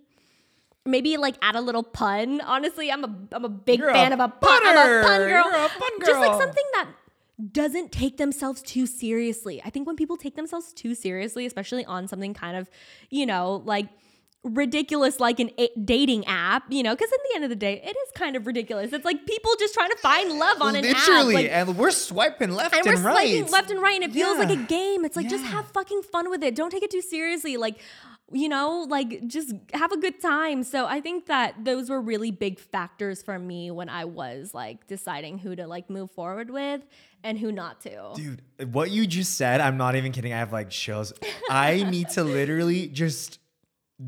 [0.88, 2.40] maybe like add a little pun.
[2.40, 4.60] Honestly, I'm a I'm a big You're a fan of a pun.
[4.64, 5.28] I'm a pun girl.
[5.28, 6.88] You're a pun Just like something that
[7.52, 9.62] doesn't take themselves too seriously.
[9.64, 12.68] I think when people take themselves too seriously, especially on something kind of,
[13.10, 13.86] you know, like
[14.44, 17.80] ridiculous like an a- dating app, you know, because at the end of the day,
[17.84, 18.92] it is kind of ridiculous.
[18.92, 20.96] It's like people just trying to find love on an app.
[20.96, 23.28] Literally, Like, and we're swiping left and and, we're right.
[23.28, 25.04] swiping left and right, and it feels like a game.
[25.04, 26.54] It's like just have fucking fun with it.
[26.54, 27.56] Don't take it too seriously.
[27.56, 27.78] Like,
[28.32, 30.62] you know, like just have a good time.
[30.62, 34.86] So I think that those were really big factors for me when I was like
[34.86, 36.82] deciding who to like move forward with
[37.24, 38.12] and who not to.
[38.14, 40.32] Dude, what you just said, I'm not even kidding.
[40.32, 41.12] I have like chills.
[41.48, 43.38] I need to literally just,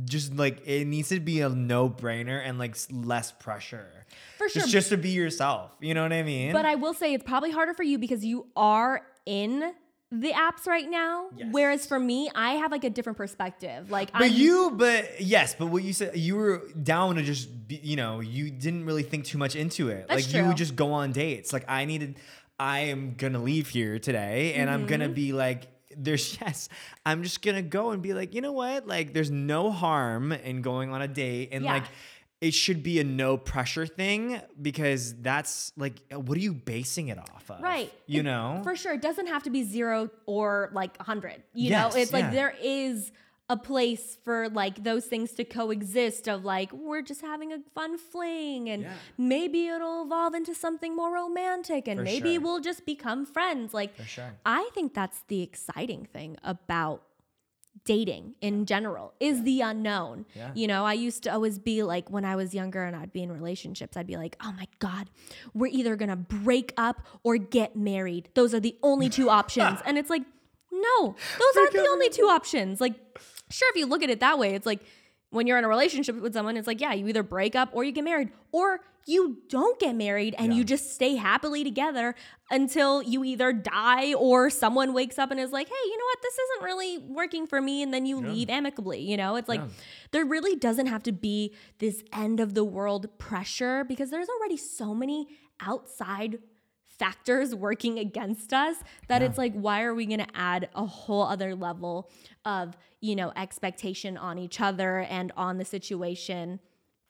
[0.05, 4.07] just like, it needs to be a no brainer and like less pressure.
[4.37, 4.63] For sure.
[4.63, 5.75] Just, just to be yourself.
[5.81, 6.53] You know what I mean?
[6.53, 9.73] But I will say it's probably harder for you because you are in
[10.12, 11.29] the apps right now.
[11.37, 11.49] Yes.
[11.53, 13.90] Whereas for me, I have like a different perspective.
[13.90, 17.68] Like But I'm, you, but yes, but what you said, you were down to just,
[17.68, 20.09] be, you know, you didn't really think too much into it.
[20.09, 21.53] Like you would just go on dates.
[21.53, 22.16] Like I needed,
[22.59, 25.14] I am gonna leave here today, and I'm gonna Mm-hmm.
[25.14, 26.68] be like, there's yes,
[27.07, 28.87] I'm just gonna go and be like, you know what?
[28.87, 31.75] Like, there's no harm in going on a date, and Yeah.
[31.75, 31.85] like.
[32.40, 37.18] It should be a no pressure thing because that's like, what are you basing it
[37.18, 37.61] off of?
[37.61, 37.92] Right.
[38.07, 38.61] You It- know?
[38.64, 38.94] For sure.
[38.94, 41.42] It doesn't have to be zero or like 100.
[41.53, 42.18] You Yes, know, it's yeah.
[42.18, 43.12] like there is
[43.50, 47.98] a place for like those things to coexist of like, we're just having a fun
[47.98, 48.92] fling and Yeah.
[49.18, 52.40] maybe it'll evolve into something more romantic and For maybe sure.
[52.40, 53.74] we'll just become friends.
[53.74, 54.33] Like, For sure.
[54.46, 57.03] I think that's the exciting thing about
[57.85, 60.27] dating in general is the unknown.
[60.35, 60.51] Yeah.
[60.55, 63.23] You know, I used to always be like when I was younger and I'd be
[63.23, 65.11] in relationships, I'd be like, "Oh my god,
[65.55, 68.29] we're either going to break up or get married.
[68.35, 70.23] Those are the only two options." and it's like,
[70.73, 72.95] "No, those aren't the only two options." Like,
[73.51, 74.81] sure if you look at it that way, it's like
[75.31, 77.85] when you're in a relationship with someone, it's like, yeah, you either break up or
[77.85, 82.15] you get married, or you don't get married and you just stay happily together
[82.51, 86.23] until you either die or someone wakes up and is like, hey, you know what?
[86.23, 87.83] This isn't really working for me.
[87.83, 89.01] And then you leave amicably.
[89.01, 89.69] You know, it's like Yeah.
[90.13, 94.57] there really doesn't have to be this end of the world pressure because there's already
[94.57, 95.29] so many
[95.61, 96.39] outside
[96.87, 98.77] factors working against us
[99.09, 102.11] that it's like why are we going to add a whole other level
[102.45, 106.61] of you know expectation on each other and on the situation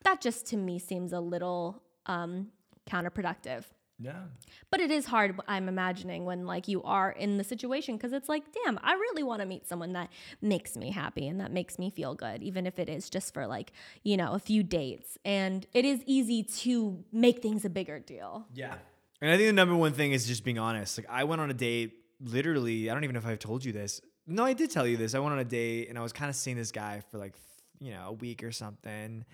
[0.04, 2.48] that just to me seems a little um
[2.88, 3.64] counterproductive
[3.98, 4.24] Yeah.
[4.70, 8.28] but it is hard i'm imagining when like you are in the situation because it's
[8.28, 10.08] like damn i really want to meet someone that
[10.40, 13.46] makes me happy and that makes me feel good even if it is just for
[13.46, 17.98] like you know a few dates and it is easy to make things a bigger
[17.98, 18.74] deal Yeah.
[19.22, 20.96] And I think the number one thing is just being honest.
[20.96, 21.92] Like I went on a date
[22.24, 24.00] literally, I don't even know if I've told you this.
[24.26, 25.14] No, I did tell you this.
[25.14, 27.34] I went on a date and I was kind of seeing this guy for like,
[27.80, 29.26] you know, a week or something.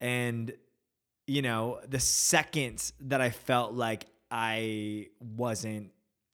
[0.00, 0.52] And
[1.26, 5.90] you know, the second that I felt like I wasn't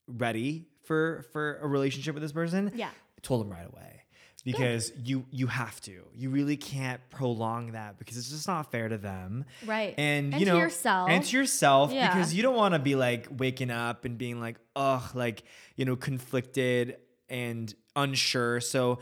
[0.07, 2.89] ready for for a relationship with this person, Yeah.
[2.91, 4.01] I told him right away.
[4.45, 6.03] Because you you have to.
[6.15, 9.47] You really can't prolong that because it's just not fair to them.
[9.65, 9.95] Right.
[9.97, 11.09] And, And you to know yourself.
[11.09, 12.13] and to yourself Yeah.
[12.13, 15.45] because you don't want to be like waking up and being like ugh like
[15.77, 16.99] you know conflicted
[17.31, 18.99] and unsure so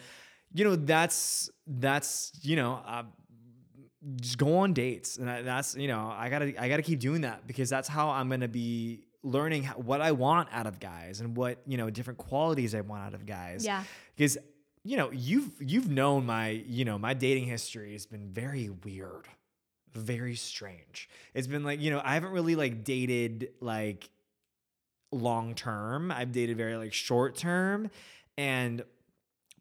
[0.55, 3.03] you know that's that's you know uh,
[4.21, 5.17] just go on dates.
[5.17, 8.11] And I, that's you know i gotta i gotta keep doing that because that's how
[8.11, 12.19] i'm gonna be learning what i want out of guys and what you know different
[12.19, 13.65] qualities i want out of guys.
[13.65, 13.85] Yeah.
[14.17, 14.37] because
[14.85, 19.29] you know you've you've known my you know my dating history has been very weird
[19.95, 21.09] very strange.
[21.35, 24.09] It's been like you know i haven't really like dated like
[25.13, 26.11] long term.
[26.11, 27.91] I've dated very like short term.
[28.39, 28.83] And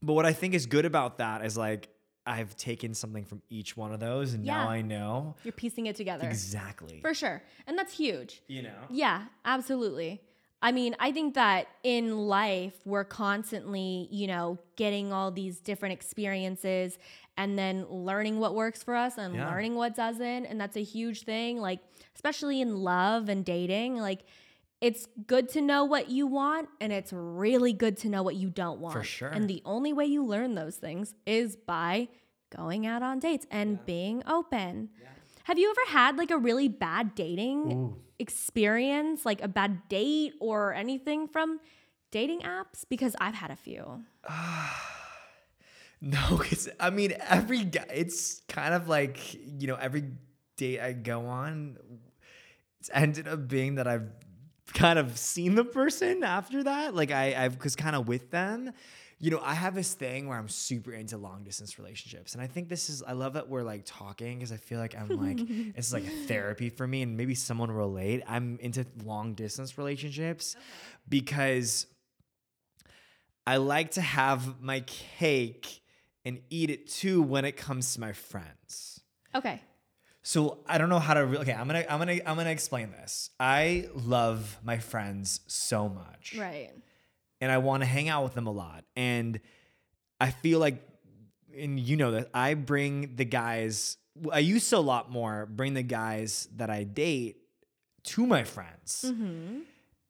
[0.02, 1.90] but what i think is good about that is like
[2.26, 5.96] i've taken something from each one of those and now i know You're piecing it
[5.96, 6.28] together.
[6.28, 7.42] exactly For sure.
[7.68, 8.42] And that's huge.
[8.48, 10.22] you know Yeah, absolutely.
[10.64, 15.94] I mean, I think that in life, we're constantly, you know, getting all these different
[15.94, 17.00] experiences
[17.36, 19.48] and then learning what works for us and Yeah.
[19.50, 20.46] learning what doesn't.
[20.46, 21.60] And that's a huge thing.
[21.60, 21.80] Like,
[22.14, 24.20] especially in love and dating, like,
[24.82, 28.50] it's good to know what you want and it's really good to know what you
[28.50, 28.94] don't want.
[28.94, 29.30] For sure.
[29.30, 32.10] And the only way you learn those things is by
[32.56, 34.90] going out on dates and being open.
[35.46, 40.74] Have you ever had like a really bad dating experience, like a bad date or
[40.74, 41.60] anything from
[42.10, 42.84] dating apps?
[42.90, 44.04] Because I've had a few.
[46.04, 50.06] No, because I mean, every guy, it's kind of like, you know, every
[50.58, 51.78] date I go on,
[52.80, 54.10] it's ended up being that I've
[54.74, 56.96] kind of seen the person after that.
[56.96, 58.72] Like, I, I've was kind of with them.
[59.20, 62.34] You know, I have this thing where I'm super into long distance relationships.
[62.34, 64.96] And I think this is, I love that we're like talking because I feel like
[64.96, 65.40] I'm like,
[65.76, 68.24] it's like a therapy for me and maybe someone will relate.
[68.28, 70.56] I'm into long distance relationships
[71.08, 71.86] because
[73.46, 75.82] I like to have my cake
[76.26, 79.02] and eat it too when it comes to my friends.
[79.36, 79.62] Okay.
[80.24, 81.26] So I don't know how to.
[81.26, 83.32] Re- okay, I'm gonna I'm gonna I'm gonna explain this.
[83.40, 86.72] I love my friends so much, Right.
[87.40, 88.84] and I want to hang out with them a lot.
[88.96, 89.40] And
[90.20, 90.80] I feel like,
[91.58, 93.98] and you know that I bring the guys.
[94.32, 97.38] I used to a lot more bring the guys that I date
[98.04, 99.06] to my friends.
[99.08, 99.60] Mm-hmm.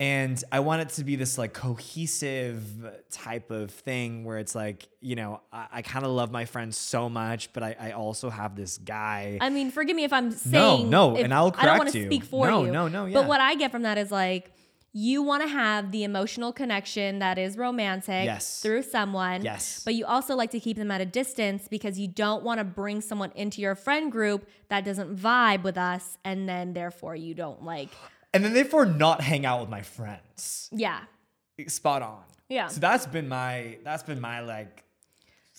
[0.02, 2.64] And I want it to be this like cohesive
[3.12, 6.76] type of thing where it's like, you know, I, I kind of love my friends
[6.76, 9.38] so much, but I, I also have this guy.
[9.40, 11.94] I mean, forgive me if I'm saying no, if- and I'll I don't want correct
[11.94, 12.72] to speak for No, you.
[12.72, 13.14] no, no, yeah.
[13.14, 14.52] But what I get from that is like
[14.94, 18.60] you want to have the emotional connection that is romantic Yes.
[18.62, 19.44] through someone.
[19.44, 19.84] Yes.
[19.86, 22.64] But you also like to keep them at a distance because you don't want to
[22.66, 27.34] bring someone into your friend group that doesn't vibe with us and then therefore you
[27.36, 27.90] don't like
[28.34, 30.70] and then therefore not hang out with my friends.
[30.72, 31.02] yeah.
[31.68, 32.24] Spot on.
[32.50, 32.68] Yeah.
[32.68, 34.84] So that's been my that's been my like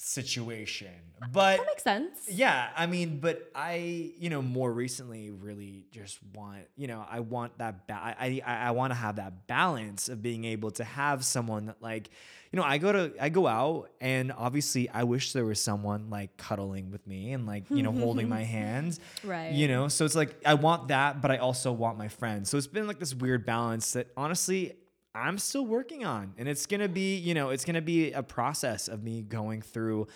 [0.03, 0.91] situation.
[1.33, 2.29] But That makes sense.
[2.29, 7.21] Yeah, I mean, but I, you know, more recently really just want, you know, I
[7.21, 10.85] want that ba- I I, I want to have that balance of being able to
[10.85, 12.11] have someone that like,
[12.51, 16.11] you know, I go to I go out and obviously I wish there was someone
[16.11, 18.99] like cuddling with me and like, you know, holding my hands.
[19.23, 19.53] Right.
[19.53, 22.51] You know, so it's like I want that, but I also want my friends.
[22.51, 24.73] So it's been like this weird balance that honestly
[25.15, 26.33] I'm still working on.
[26.39, 29.23] And it's going to be, you know, it's going to be a process of me
[29.23, 30.09] going through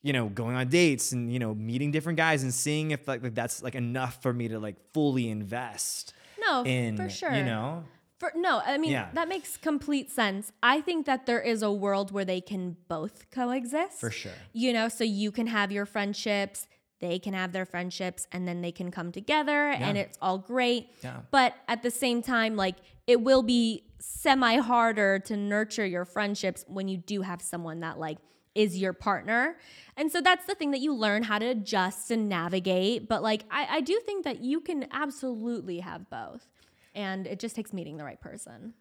[0.00, 3.20] you know, going on dates and you know, meeting different guys and seeing if like,
[3.20, 7.34] like that's like enough for me to like fully invest No, in, for sure.
[7.34, 7.82] you know.
[8.20, 9.08] For, no, I mean Yeah.
[9.14, 10.52] that makes complete sense.
[10.62, 13.98] I think that there is a world where they can both coexist.
[13.98, 14.32] For sure.
[14.52, 16.68] You know, so you can have your friendships,
[17.00, 20.90] they can have their friendships, and then they can come together and it's all great.
[21.02, 21.16] Yeah.
[21.32, 22.76] But at the same time, like
[23.08, 27.98] it will be semi harder to nurture your friendships when you do have someone that
[27.98, 28.18] like
[28.54, 29.56] is your partner.
[29.96, 33.08] And so that's the thing that you learn how to adjust and navigate.
[33.08, 36.46] But like I, I do think that you can absolutely have both.
[36.94, 38.74] And it just takes meeting the right person.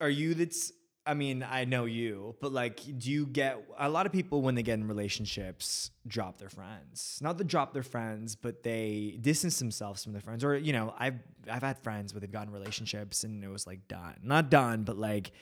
[0.00, 0.72] Are you that's
[1.06, 4.54] I mean, I know you, but like do you get a lot of people when
[4.54, 7.18] they get in relationships drop their friends.
[7.22, 10.44] Not to drop their friends, but they distance themselves from their friends.
[10.44, 11.18] Or, you know, I've
[11.50, 14.14] I've had friends where they've gotten relationships and it was like done.
[14.22, 15.32] Not done, but like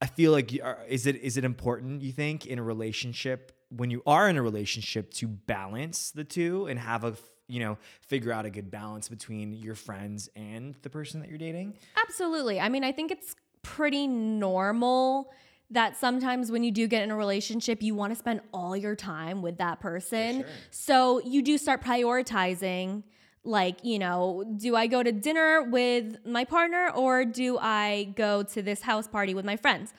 [0.00, 0.52] I feel like
[0.88, 4.42] is it is it important you think in a relationship when you are in a
[4.42, 7.14] relationship to balance the two and have a
[7.48, 11.38] you know figure out a good balance between your friends and the person that you're
[11.38, 11.74] dating?
[11.96, 12.60] Absolutely.
[12.60, 13.34] I mean, I think it's
[13.76, 15.30] pretty normal
[15.70, 18.96] that sometimes when you do get in a relationship, you want to spend all your
[18.96, 20.44] time with that person.
[20.70, 23.02] So you do start prioritizing,
[23.44, 28.42] like, you know, do I go to dinner with my partner or do I go
[28.44, 29.92] to this house party with my friends?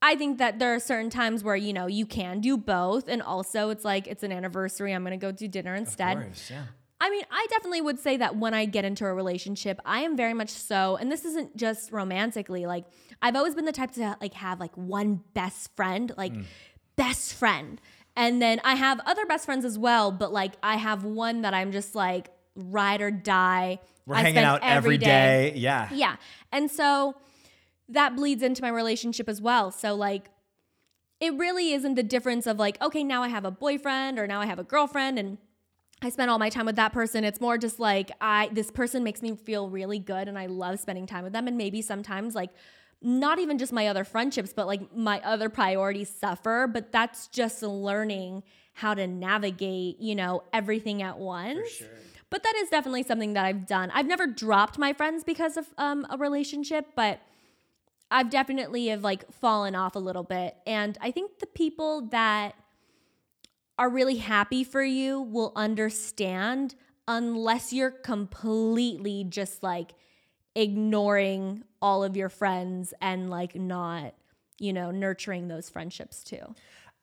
[0.00, 3.08] I think that there are certain times where, you know, you can do both.
[3.08, 4.92] And also, it's like, it's an anniversary.
[4.92, 6.16] I'm going to go do dinner instead.
[6.50, 6.64] yeah.
[7.00, 10.16] I mean, I definitely would say that when I get into a relationship, I am
[10.16, 12.66] very much so, and this isn't just romantically.
[12.66, 12.84] Like,
[13.22, 16.44] I've always been the type to like have like one best friend, like Mm.
[16.96, 17.80] best friend,
[18.16, 20.10] and then I have other best friends as well.
[20.10, 23.78] But like, I have one that I'm just like ride or die.
[24.04, 25.52] We're I hanging out every day.
[25.54, 25.88] Yeah.
[25.92, 26.16] yeah.
[26.50, 27.14] And so
[27.88, 29.70] that bleeds into my relationship as well.
[29.70, 30.30] So, like,
[31.20, 34.40] it really isn't the difference of like, okay, now I have a boyfriend or now
[34.40, 35.38] I have a girlfriend and
[36.00, 37.24] I spend all my time with that person.
[37.24, 40.78] It's more just like, I, this person makes me feel really good and I love
[40.78, 41.48] spending time with them.
[41.48, 42.50] And maybe sometimes, like,
[43.00, 46.68] not even just my other friendships, but like my other priorities suffer.
[46.72, 48.42] But that's just learning
[48.74, 51.82] how to navigate, you know, everything at once.
[52.30, 53.90] But that is definitely something that I've done.
[53.92, 57.20] I've never dropped my friends because of um, a relationship, but
[58.10, 60.56] I've definitely have like fallen off a little bit.
[60.66, 62.54] And I think the people that
[63.78, 66.74] are really happy for you will understand
[67.06, 69.94] unless you're completely just like
[70.54, 74.14] ignoring all of your friends and like not,
[74.58, 76.54] you know, nurturing those friendships too.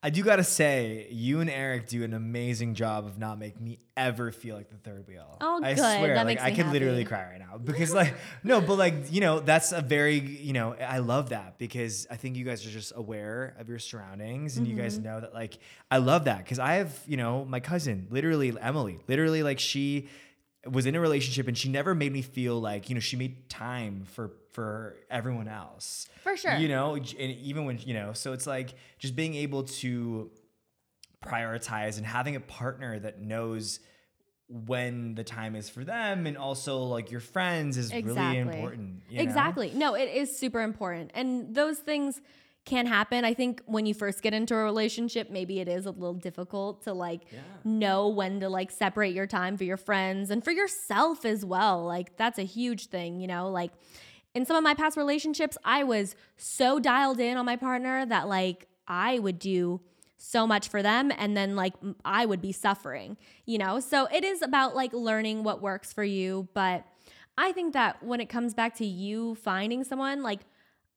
[0.06, 3.80] I do gotta say, you and Eric do an amazing job of not making me
[3.98, 5.38] ever feel like the third wheel.
[5.42, 5.78] Oh, I good.
[5.98, 9.20] swear, That like I could literally cry right now because, like, no, but like you
[9.22, 12.70] know, that's a very you know, I love that because I think you guys are
[12.70, 15.06] just aware of your surroundings and you guys Mm-hmm.
[15.06, 15.58] know that like
[15.90, 20.08] I love that because I have you know my cousin, literally Emily, literally like she
[20.70, 23.50] was in a relationship and she never made me feel like you know she made
[23.50, 26.56] time for for everyone else For sure.
[26.56, 30.32] you know and even when you know so it's like just being able to
[31.24, 33.80] prioritize and having a partner that knows
[34.48, 39.18] when the time is for them and also like your friends is really important you
[39.18, 39.24] know?
[39.24, 39.72] Exactly.
[39.74, 41.12] No, it is super important.
[41.16, 42.22] And those things
[42.66, 43.24] can happen.
[43.24, 46.84] I think when you first get into a relationship, maybe it is a little difficult
[46.84, 47.22] to like
[47.64, 51.86] know when to like separate your time for your friends and for yourself as well.
[51.86, 53.50] Like that's a huge thing, you know?
[53.50, 53.72] Like
[54.34, 58.28] in some of my past relationships, I was so dialed in on my partner that
[58.28, 59.82] like I would do
[60.18, 63.80] so much for them and then like I would be suffering, you know?
[63.80, 66.84] So it is about like learning what works for you, but
[67.38, 70.40] I think that when it comes back to you finding someone, like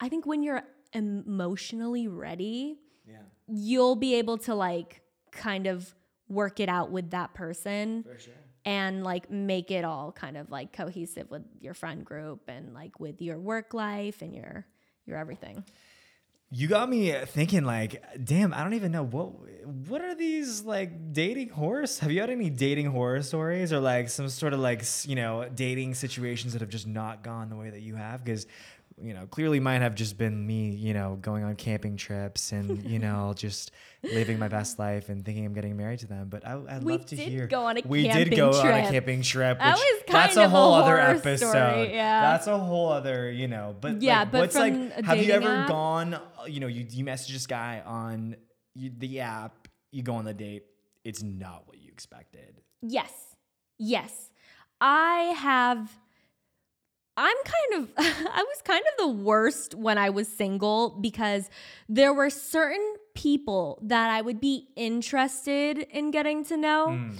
[0.01, 0.63] I think when you're
[0.93, 3.17] emotionally ready, yeah.
[3.47, 5.95] you'll be able to like kind of
[6.29, 8.35] work it out with that person for sure.
[8.65, 13.01] and like make it all kind of like cohesive with your friend group and like
[13.01, 14.67] with your work life and your
[15.07, 15.65] your everything.
[16.51, 19.33] you got me thinking like damn i don't even know what
[19.65, 24.09] what are these like dating horror have you had any dating horror stories or like
[24.09, 27.69] some sort of like you know dating situations that have just not gone the way
[27.71, 28.25] that you have?
[28.25, 28.47] Because
[29.03, 32.83] you know clearly mine have just been me you know going on camping trips and
[32.85, 33.71] you know just
[34.03, 36.93] living my best life and thinking i'm getting married to them but I, i'd We
[36.93, 39.75] love to did hear go on a we did go on a camping trip That
[39.75, 42.33] which- was that's kind a of a whole other episode story, yeah.
[42.33, 45.49] that's a whole other you know but Yeah, like, but what's like have you ever
[45.49, 45.69] app?
[45.69, 48.37] gone you know you, you message this guy on
[48.75, 50.65] you, the app you go on the date
[51.05, 53.13] it's not what you expected Yes.
[53.79, 54.31] Yes.
[54.81, 55.91] I have
[57.19, 61.51] I'm kind of I was kind of the worst when I was single because
[61.89, 66.91] there were certain people that I would be interested in getting to know.
[66.93, 67.11] Hmm.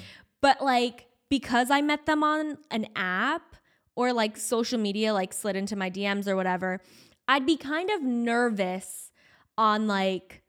[0.41, 3.57] But like because I met them on an app
[3.97, 6.81] or like social media like slid into my DMs or whatever,
[7.27, 9.11] I'd be kind of nervous
[9.59, 10.43] on like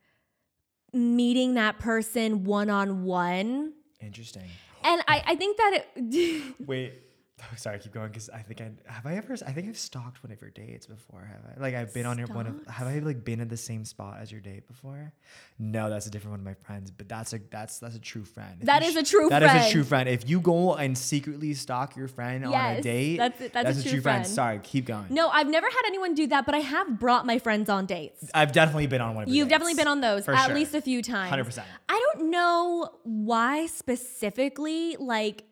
[0.94, 3.74] meeting that person one on one.
[4.00, 4.44] interesting
[4.84, 6.94] And I, I think that it wait
[7.42, 10.24] oh, sorry keep going because i think i have i ever i think i've stalked
[10.24, 12.88] one of your dates before have i like i've been on your one of have
[12.88, 15.14] i like been in the same spot as your date before
[15.58, 18.24] no that's a different one of my friends but that's a that's that's a true
[18.26, 19.44] friend If That you a true friend.
[19.44, 22.82] That is a true friend if you go and secretly stalk your friend on a
[22.82, 24.26] date that's it- that's a true friend.
[24.28, 27.40] sorry keep going No, I've never had anyone do that, but I have brought my
[27.40, 28.30] friends on dates.
[28.34, 29.54] i've definitely been on one of You've dates.
[29.54, 30.56] definitely been on those at sure.
[30.56, 31.32] least a few times.
[31.32, 31.64] 100%.
[31.88, 35.44] I don't know why specifically, like,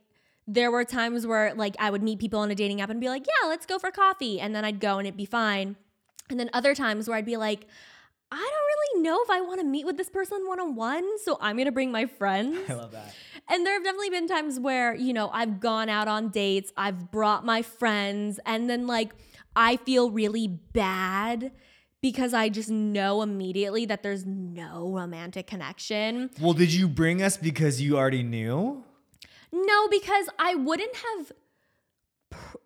[0.47, 3.09] there were times where, like, I would meet people on a dating app and be
[3.09, 4.39] like, yeah, let's go for coffee.
[4.39, 5.75] And then I'd go and it'd be fine.
[6.29, 7.67] And then other times where I'd be like,
[8.31, 11.05] I don't really know if I want to meet with this person one on one.
[11.19, 12.57] So I'm going to bring my friends.
[12.69, 13.13] i love that
[13.49, 17.11] And there have definitely been times where, you know, I've gone out on dates, I've
[17.11, 19.13] brought my friends, and then like
[19.55, 21.51] I feel really bad
[22.01, 26.29] because I just know immediately that there's no romantic connection.
[26.39, 28.83] well did you bring us because you already knew
[29.51, 31.31] No, because I wouldn't have.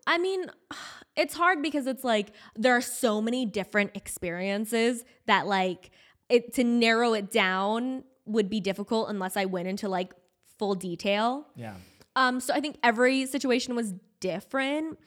[0.07, 0.45] I mean,
[1.15, 5.91] it's hard because it's like there are so many different experiences that like
[6.29, 10.13] it to narrow it down would be difficult unless I went into like
[10.57, 11.47] full detail.
[11.55, 11.73] yeah
[12.15, 14.97] Um, so I think every situation was different,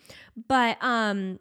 [0.49, 1.39] but um,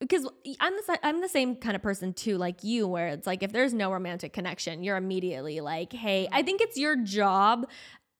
[0.00, 0.26] because
[0.60, 3.52] I'm the I'm the same kind of person too, like you, where it's like if
[3.52, 7.66] there's no romantic connection, you're immediately like, hey, I think it's your job,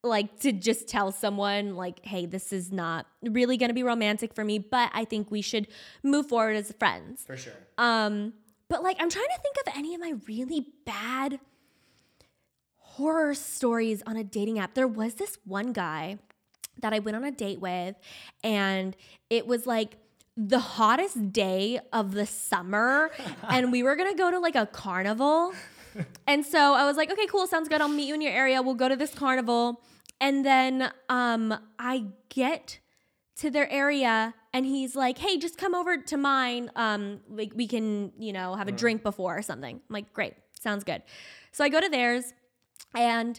[0.07, 4.45] like to just tell someone like, hey, this is not really gonna be romantic for
[4.45, 5.69] me, but I think we should
[6.03, 7.25] move forward as friends.
[7.27, 8.33] for sure Um,
[8.69, 11.39] but like I'm trying to think of any of my really bad
[12.79, 14.75] horror stories on a dating app.
[14.75, 16.19] There was this one guy
[16.81, 17.97] that I went on a date with,
[18.43, 18.97] and
[19.31, 19.97] it was like
[20.37, 23.11] the hottest day of the summer,
[23.49, 25.53] and we were gonna go to like a carnival.
[26.27, 27.81] And so I was like, okay, cool, sounds good.
[27.81, 28.61] I'll meet you in your area.
[28.61, 29.81] We'll go to this carnival.
[30.21, 32.79] And then um I get
[33.37, 36.71] to their area and he's like, "Hey, just come over to mine.
[36.75, 40.35] Um, like we can, you know, have a drink before or something." I'm like, "Great,
[40.59, 41.03] sounds good."
[41.53, 42.33] So I go to theirs,
[42.95, 43.39] and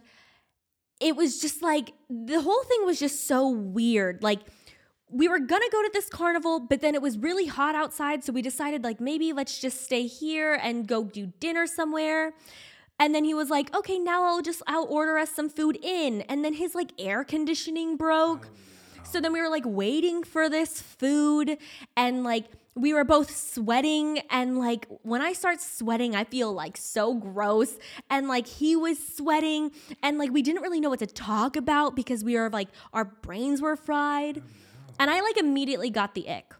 [0.99, 4.21] it was just like the whole thing was just so weird.
[4.21, 4.41] Like
[5.09, 8.33] we were gonna go to this carnival, but then it was really hot outside, so
[8.33, 12.33] we decided like maybe let's just stay here and go do dinner somewhere.
[12.99, 16.21] And then he was like, "Okay, now I'll just I'll order us some food in."
[16.23, 18.47] And then his like air conditioning broke.
[18.51, 18.57] Oh,
[19.03, 21.57] so then we were like waiting for this food
[21.95, 22.45] and like
[22.75, 27.77] we were both sweating and like when I start sweating I feel like so gross
[28.09, 29.71] and like he was sweating
[30.03, 33.05] and like we didn't really know what to talk about because we were like our
[33.05, 34.43] brains were fried.
[34.45, 36.53] Oh, and I like immediately got the ick.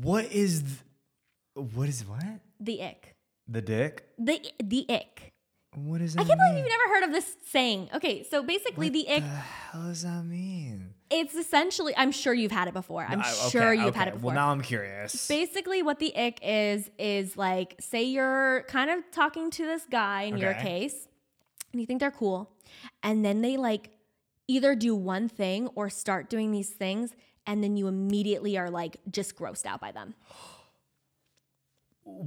[0.00, 2.40] What is th- what is what?
[2.58, 3.14] The ick.
[3.48, 4.06] The dick?
[4.18, 5.32] The the ick.
[5.74, 7.88] What is that I can't believe you've never heard of this saying.
[7.94, 10.94] Okay, so basically the ick What the hell does that mean?
[11.10, 13.06] it's essentially I'm sure you've had it before.
[13.08, 14.28] I'm I- okay, sure you've had it before.
[14.28, 15.28] Well, now I'm curious.
[15.28, 20.22] basically what the ick is is like say you're kind of talking to this guy
[20.22, 21.06] in your case
[21.72, 22.50] and you think they're cool
[23.02, 23.90] and then they like
[24.48, 27.14] either do one thing or start doing these things
[27.46, 30.14] and then you immediately are like just grossed out by them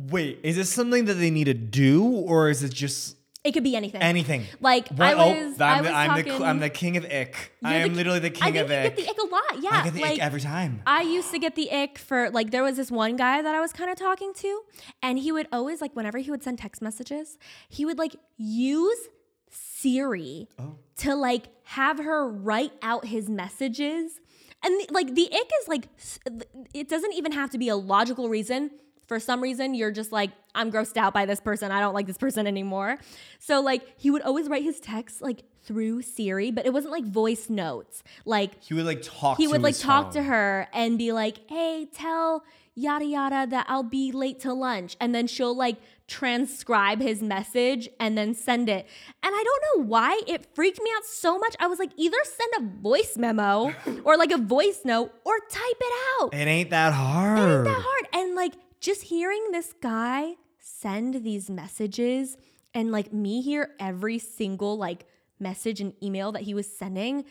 [0.10, 3.64] Wait, is this something that they need to do, or is it just it could
[3.64, 4.44] be anything anything?
[4.60, 5.02] like What?
[5.02, 7.54] I oh, was, I'm, I the, I'm, talking, the, I'm the king of ick.
[7.64, 8.96] I am the- literally the king I think of you ick.
[8.96, 10.82] get the ick a lot yeah I get the like, ick every time.
[10.86, 13.60] I used to get the ick for like there was this one guy that I
[13.60, 14.62] was kind of talking to,
[15.02, 19.08] and he would always like whenever he would send text messages, he would like use
[19.50, 20.76] Siri Oh.
[20.98, 24.20] to like have her write out his messages.
[24.64, 25.88] And like the ick is like
[26.74, 28.72] it doesn't even have to be a logical reason.
[29.12, 31.70] For some reason, you're just like, I'm grossed out by this person.
[31.70, 32.98] I don't like this person anymore.
[33.40, 37.04] So like he would always write his texts like through Siri, but it wasn't like
[37.04, 38.04] voice notes.
[38.24, 39.36] Like he would like talk.
[39.36, 43.66] he to would like talk to her and be like, "Hey, tell yada yada that
[43.68, 45.76] I'll be late to lunch," and then she'll like
[46.08, 48.88] transcribe his message and then send it.
[49.24, 51.58] And I don't know why it freaked me out so much.
[51.60, 53.74] I was like, either send a voice memo
[54.06, 56.34] or like a voice note or type it out.
[56.34, 57.40] It ain't that hard.
[57.40, 58.08] It ain't that hard.
[58.14, 62.38] And like just hearing this guy send these messages
[62.74, 65.06] and like me hear every single like
[65.40, 67.24] message and email that he was sending,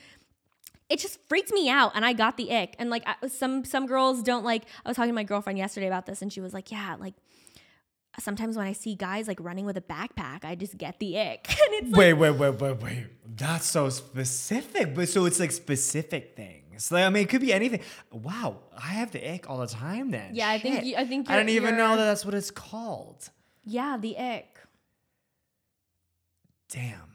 [0.89, 2.77] it just freaked me out and I got the ick.
[2.79, 5.87] And like I, some some girls don't like I was talking to my girlfriend yesterday
[5.87, 7.15] about this and she was like, "Yeah, like
[8.19, 11.47] sometimes when I see guys like running with a backpack, I just get the ick."
[11.49, 13.07] And it's like Wait, wait, wait, wait, wait.
[13.37, 14.95] That's so specific.
[14.95, 16.37] But so it's like specific
[16.81, 16.93] things.
[16.93, 17.81] Like I mean, it could be anything.
[18.13, 20.11] Wow, I have the ick all the time.
[20.11, 20.35] Then.
[20.35, 23.29] Yeah, I think you- I think I didn't even know that that's what it's called.
[23.65, 24.59] yeah, the ick.
[26.71, 27.07] Damn.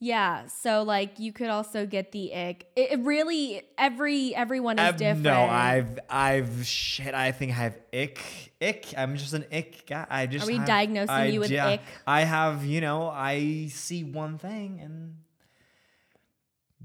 [0.00, 2.66] Yeah, so like you could also get the ick.
[2.76, 5.22] It, it really every everyone is I've- different.
[5.22, 7.14] No, I've, I've shit.
[7.14, 8.92] I think I have ick, ick.
[8.98, 10.06] I'm just an ick guy.
[10.10, 11.80] I just Are we have- diagnosing I- you with yeah, ick?
[12.06, 15.14] I have, you know, I see one thing and.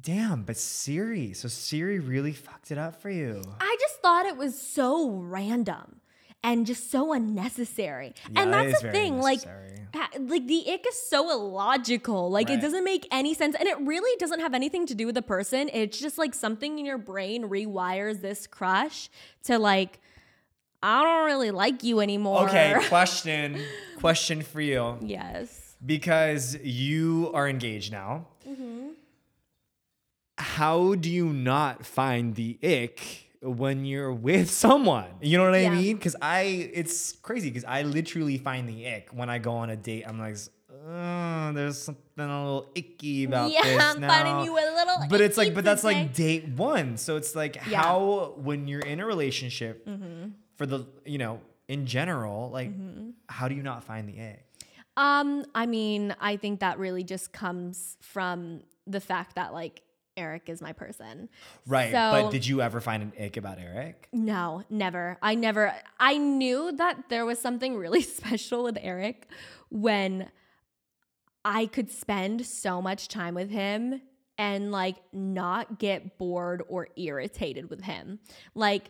[0.02, 1.34] Damn, but Siri.
[1.34, 3.42] So Siri really fucked it up for you.
[3.60, 6.02] I just thought it was so random
[6.44, 8.14] and just so unnecessary.
[8.32, 9.42] Yeah, and that's the thing, like
[10.20, 12.30] like the ick is so illogical.
[12.30, 12.58] Like Right.
[12.60, 15.22] it doesn't make any sense and it really doesn't have anything to do with the
[15.22, 15.70] person.
[15.74, 19.10] It's just like something in your brain rewires this crush
[19.46, 20.00] to like
[20.82, 22.48] I don't really like you anymore.
[22.48, 23.60] Okay, question.
[23.98, 24.98] question for you.
[25.02, 25.76] yes.
[25.86, 28.28] Because you are engaged now.
[28.48, 28.79] Mm-hmm.
[30.60, 35.08] How do you not find the ick when you're with someone?
[35.22, 35.70] You know what I Yeah.
[35.80, 35.96] mean?
[35.96, 39.78] Because I, it's crazy because I literally find the ick when I go on a
[39.78, 40.04] date.
[40.06, 40.36] I'm like,
[40.86, 44.10] oh, there's something a little icky about yeah, this I'm now.
[44.10, 46.02] finding you a little but it's like, but that's today.
[46.04, 46.98] like date one.
[46.98, 47.62] So it's like Yeah.
[47.64, 47.74] Mm-hmm.
[47.76, 49.88] how when you're in a relationship
[50.58, 51.40] for the, you know,
[51.70, 52.72] in general, like
[53.30, 54.44] how do you not find the ick?
[54.98, 59.84] Um, I mean, I think that really just comes from the fact that like
[60.20, 61.30] Eric is my person.
[61.66, 61.92] Right.
[61.92, 64.10] So- but did you ever find an ick about Eric?
[64.12, 65.18] No, never.
[65.22, 69.28] I never I knew that there was something really special with Eric
[69.70, 70.30] when
[71.46, 74.02] I could spend so much time with him
[74.38, 78.20] and like not get bored or irritated with him.
[78.54, 78.90] Like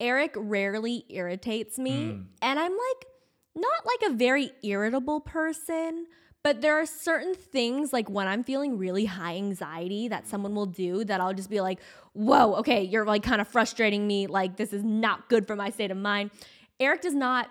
[0.00, 2.22] Eric rarely irritates me hmm.
[2.42, 3.06] and I'm like
[3.54, 6.06] not like a very irritable person,
[6.44, 10.66] but there are certain things like when I'm feeling really high anxiety that someone will
[10.66, 11.80] do that I'll just be like,
[12.12, 14.26] whoa, okay, you're like kind of frustrating me.
[14.28, 16.30] Like, this is not good for my state of mind.
[16.78, 17.48] Eric does not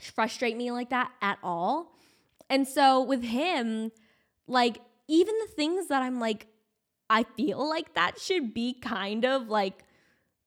[0.00, 1.92] frustrate me like that at all.
[2.48, 3.90] And so with him,
[4.46, 4.78] like,
[5.08, 6.46] even the things that I'm like,
[7.10, 9.84] I feel like that should be kind of like,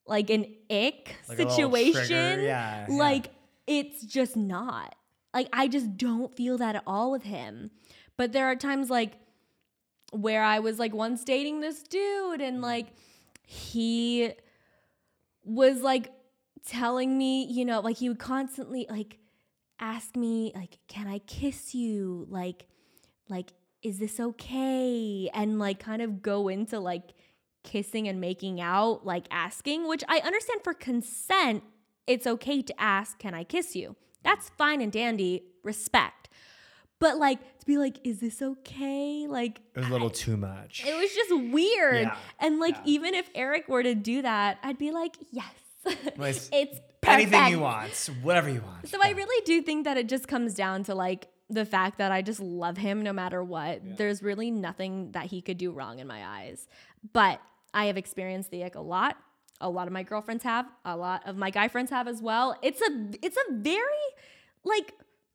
[0.07, 2.41] like an ick Like trigger, situation.
[2.41, 2.95] yeah, yeah.
[2.95, 3.31] Like
[3.67, 4.95] it's just not.
[5.33, 7.71] Like I just don't feel that at all with him.
[8.17, 9.13] But there are times like
[10.11, 12.87] where I was like once dating this dude and like
[13.45, 14.31] he
[15.43, 16.11] was like
[16.65, 19.17] telling me, you know, like he would constantly like
[19.79, 22.27] ask me like can I kiss you?
[22.29, 22.67] Like
[23.29, 25.29] like is this okay?
[25.33, 27.13] And like kind of go into like
[27.63, 31.63] kissing and making out, like asking, which I understand for consent,
[32.07, 33.95] it's okay to ask, can I kiss you?
[34.23, 36.29] That's fine and dandy, respect.
[36.99, 39.25] But like to be like, is this okay?
[39.27, 40.83] Like It was a little too much.
[40.85, 42.01] it was just weird.
[42.03, 42.81] Yeah, And like yeah.
[42.93, 45.45] even if Eric were to do that, I'd be like, yes.
[46.19, 46.49] It's
[47.03, 47.49] Anything perfect.
[47.51, 48.87] you want, whatever you want.
[48.87, 52.11] So I really do think that it just comes down to like the fact that
[52.11, 53.81] I just love him no matter what.
[53.97, 56.67] There's really nothing that he could do wrong in my eyes.
[57.11, 57.41] But
[57.73, 59.17] I have experienced the ick a lot.
[59.61, 62.57] A lot of my girlfriends have, a lot of my guy friends have as well.
[62.61, 63.83] It's a it's a very
[64.63, 64.93] like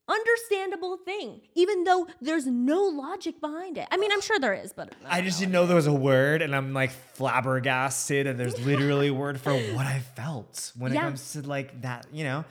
[0.08, 3.88] understandable thing, even though there's no logic behind it.
[3.90, 6.42] I mean, I'm sure there is, but I just didn't know there was a word,
[6.42, 11.00] and I'm like flabbergasted, and there's literally a word for what I felt when it
[11.00, 12.44] comes to like that, you know.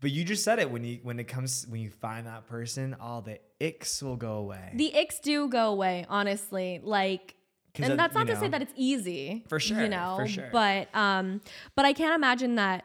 [0.00, 2.96] But you just said it when you when it comes when you find that person,
[3.00, 4.72] all the icks will go away.
[4.74, 6.80] the icks do go away, honestly.
[6.82, 7.34] Like
[7.82, 9.44] and that- that's not you to say that it's easy.
[9.48, 10.16] For sure, You know.
[10.18, 10.48] for sure.
[10.52, 11.40] But um
[11.74, 12.84] but I can't imagine that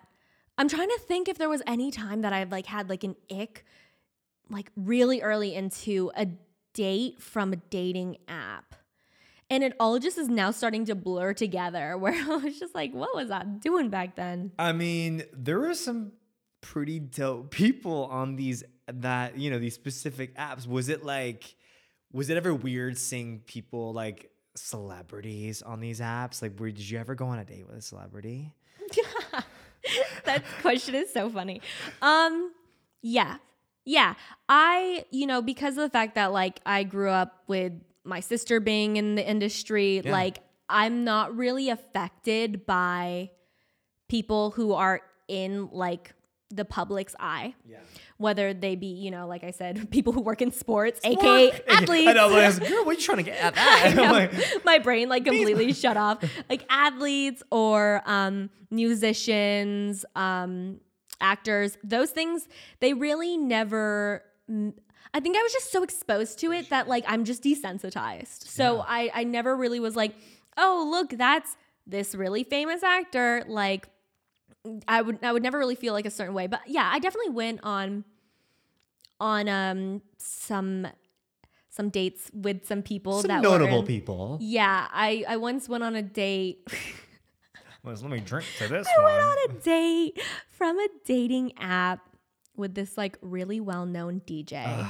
[0.58, 3.16] I'm trying to think if there was any time that I've like had like an
[3.32, 3.66] ick
[4.50, 6.28] like really early into a
[6.74, 8.76] date from a dating app.
[9.52, 12.94] And it all just is now starting to blur together where I was just like,
[12.94, 14.52] what was I doing back then?
[14.60, 16.12] I mean, there were some
[16.62, 20.68] pretty dope people on these that you know these specific apps.
[20.68, 21.56] Was it like,
[22.12, 24.30] was it ever weird seeing people like
[24.60, 26.42] celebrities on these apps?
[26.42, 28.54] Like, did you ever go on a date with a celebrity?
[30.26, 31.62] that question is so funny.
[32.02, 32.52] Um,
[33.02, 33.38] yeah,
[33.86, 34.16] yeah.
[34.48, 38.60] I, you know, because of the fact that like I grew up with my sister
[38.60, 40.12] being in the industry, Yeah.
[40.12, 43.32] like I'm not really affected by
[44.08, 46.14] people who are in like
[46.50, 47.54] the public's eye.
[47.68, 47.78] Yeah.
[48.18, 52.08] Whether they be, you know, like I said, people who work in sports, aka athletes.
[52.08, 53.96] I know, like, girl, what are you trying to get at that?
[54.00, 56.24] I like, my brain like completely shut off.
[56.50, 60.80] Like athletes or um, musicians, um,
[61.22, 62.48] actors, those things,
[62.80, 64.24] they really never.
[65.12, 68.48] I think I was just so exposed to it that like I'm just desensitized.
[68.48, 70.16] So I I never really was like,
[70.58, 73.44] oh look, that's this really famous actor.
[73.48, 73.90] Like
[74.88, 76.48] I would I would never really feel like a certain way.
[76.48, 78.04] But yeah, I definitely went on
[79.20, 80.88] on um some
[81.70, 84.38] some dates with some people some that notable were in, people.
[84.42, 86.68] Yeah, I I once went on a date.
[87.82, 89.14] Well, let me drink to this I one.
[89.14, 92.02] went on a date from a dating app
[92.58, 94.86] with this like really well-known DJ.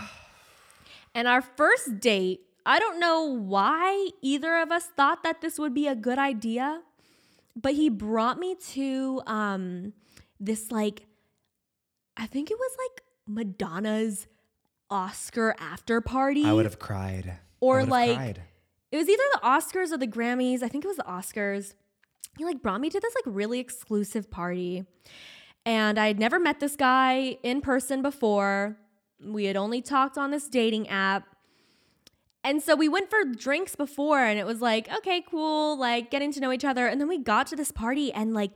[1.14, 5.76] and our first date, I don't know why either of us thought that this would
[5.76, 6.82] be a good idea,
[7.62, 9.94] but he brought me to um
[10.40, 11.06] this like
[12.18, 14.28] I think it was like Madonna's
[14.90, 16.44] Oscar after party.
[16.46, 17.38] I would have cried.
[17.62, 18.42] Or like- cried.
[18.92, 20.64] it was either the Oscars or the Grammys.
[20.64, 21.76] I think it was the Oscars.
[22.38, 24.86] He like brought me to this like really exclusive party.
[25.66, 28.78] And I had never met this guy in person before.
[29.24, 31.28] We had only talked on this dating app.
[32.44, 36.32] And so we went for drinks before and it was like, okay, cool, like getting
[36.34, 36.88] to know each other.
[36.88, 38.52] And then we got to this party and like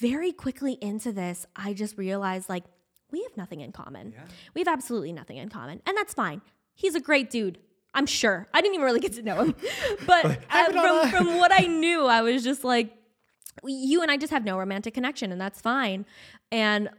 [0.00, 2.64] very quickly into this, I just realized like
[3.10, 4.12] we have nothing in common.
[4.54, 5.80] We have absolutely nothing in common.
[5.86, 6.42] And that's fine.
[6.74, 7.58] He's a great dude.
[7.94, 8.46] I'm sure.
[8.52, 9.54] I didn't even really get to know him.
[10.06, 12.92] But uh, from, from what I knew, I was just like,
[13.64, 16.06] you and I just have no romantic connection, and that's fine.
[16.52, 16.90] And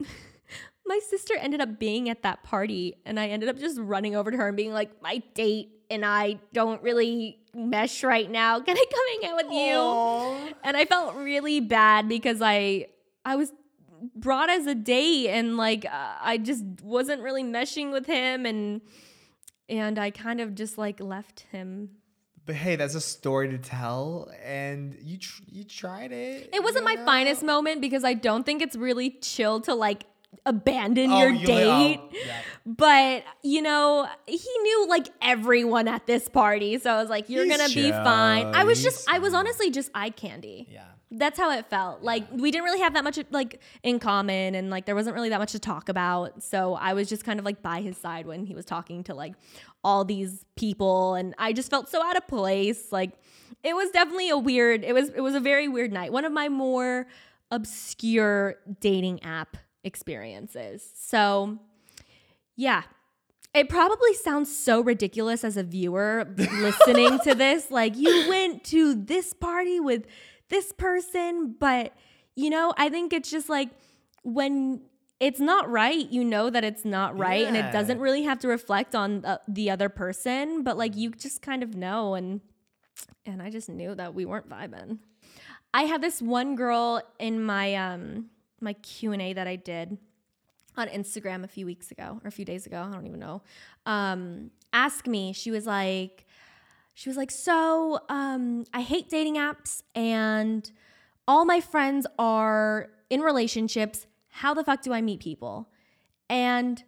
[0.86, 4.30] my sister ended up being at that party, and I ended up just running over
[4.30, 8.60] to her and being like, my date and I don't really mesh right now.
[8.66, 10.54] Can I come hang out with you?
[10.64, 12.86] And I felt really bad because I
[13.24, 13.52] I was
[14.14, 18.80] brought as a date and like uh, I just wasn't really meshing with him and
[19.68, 21.90] and I kind of just like left him.
[22.44, 26.50] But hey, that's a story to tell, and you tr- you tried it.
[26.52, 27.04] It wasn't my know?
[27.04, 30.04] finest moment because I don't think it's really chill to like
[30.44, 32.00] abandon Oh, your you- date.
[32.02, 32.40] oh, yeah.
[32.64, 36.78] But, you know, he knew like everyone at this party.
[36.78, 38.46] So I was like, you're going to be fine.
[38.54, 40.68] I was just, I was honestly just eye candy.
[40.70, 40.84] Yeah.
[41.12, 42.02] That's how it felt.
[42.02, 45.28] Like we didn't really have that much like in common and like there wasn't really
[45.28, 46.42] that much to talk about.
[46.42, 49.14] So I was just kind of like by his side when he was talking to
[49.14, 49.34] like
[49.84, 52.90] all these people and I just felt so out of place.
[52.90, 53.12] Like
[53.62, 56.12] it was definitely a weird it was it was a very weird night.
[56.12, 57.06] One of my more
[57.52, 59.56] obscure dating app
[59.86, 60.86] experiences.
[60.94, 61.58] So,
[62.56, 62.82] yeah.
[63.54, 67.70] It probably sounds so ridiculous as a viewer listening to this.
[67.70, 70.04] Like, you went to this party with
[70.50, 71.94] this person, but
[72.34, 73.70] you know, I think it's just like
[74.22, 74.82] when
[75.18, 78.48] it's not right, you know that it's not right, and it doesn't really have to
[78.48, 82.14] reflect on the, the other person, but like you just kind of know.
[82.14, 82.42] And
[83.24, 84.98] and I just knew that we weren't vibing.
[85.72, 88.26] I had this one girl in my um
[88.60, 89.98] my Q and A that I did
[90.76, 92.86] on Instagram a few weeks ago or a few days ago.
[92.88, 93.42] I don't even know.
[93.86, 95.32] Um, ask me.
[95.32, 96.26] She was like,
[96.94, 100.70] she was like, so um, I hate dating apps and
[101.28, 104.06] all my friends are in relationships.
[104.28, 105.68] How the fuck do I meet people?
[106.28, 106.82] And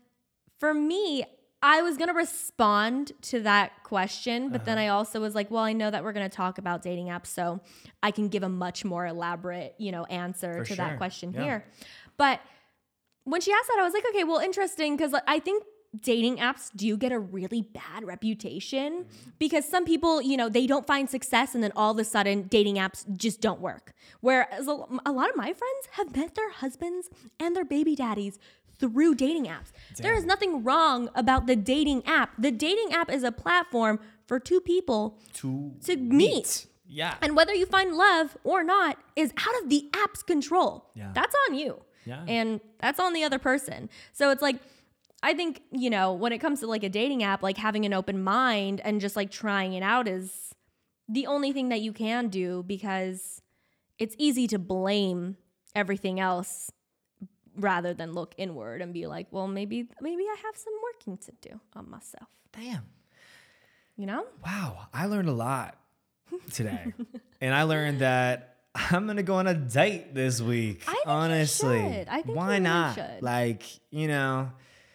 [0.59, 1.25] for me,
[1.61, 4.87] I was gonna respond to that question, but then uh-huh.
[4.87, 7.61] I also was like, well, I know that we're gonna talk about dating apps, so
[8.03, 10.77] I can give a much more elaborate, you know, answer For to sure.
[10.77, 11.43] that question Yeah.
[11.43, 11.65] here.
[12.17, 12.41] But
[13.25, 15.65] when she asked that, I was like, okay, well, interesting, because I think
[16.01, 19.31] dating apps do get a really bad reputation mm-hmm.
[19.39, 22.43] because some people, you know, they don't find success and then all of a sudden
[22.43, 23.95] dating apps just don't work.
[24.21, 27.09] Whereas a a lot of my friends have met their husbands
[27.41, 28.39] and their baby daddies
[28.79, 29.73] through dating apps.
[29.97, 32.31] There is nothing wrong about the dating app.
[32.39, 36.67] The dating app is a platform for two people To to meet.
[36.87, 37.15] Yeah.
[37.21, 40.91] And whether you find love or not is out of the app's control.
[40.95, 41.11] Yeah.
[41.15, 41.83] That's on you.
[42.07, 42.25] Yeah.
[42.27, 43.91] And that's on the other person.
[44.13, 44.57] So it's like,
[45.23, 47.93] I think, you know, when it comes to like a dating app, like having an
[47.93, 50.55] open mind and just like trying it out is
[51.09, 53.43] the only thing that you can do because
[53.99, 55.37] it's easy to blame
[55.75, 56.71] everything else
[57.59, 61.33] rather than look inward and be like, well, maybe maybe I have some working to
[61.49, 62.29] do on myself.
[62.53, 62.85] Damn.
[63.97, 64.25] You know?
[64.45, 64.87] Wow.
[64.95, 65.77] I learned a lot
[66.53, 66.93] today.
[67.41, 70.83] and I learned that I'm gonna go on a date this week.
[70.87, 71.79] I think you honestly.
[71.81, 72.09] should.
[72.09, 72.95] I think why not?
[72.95, 73.23] should.
[73.23, 74.51] Like, you know,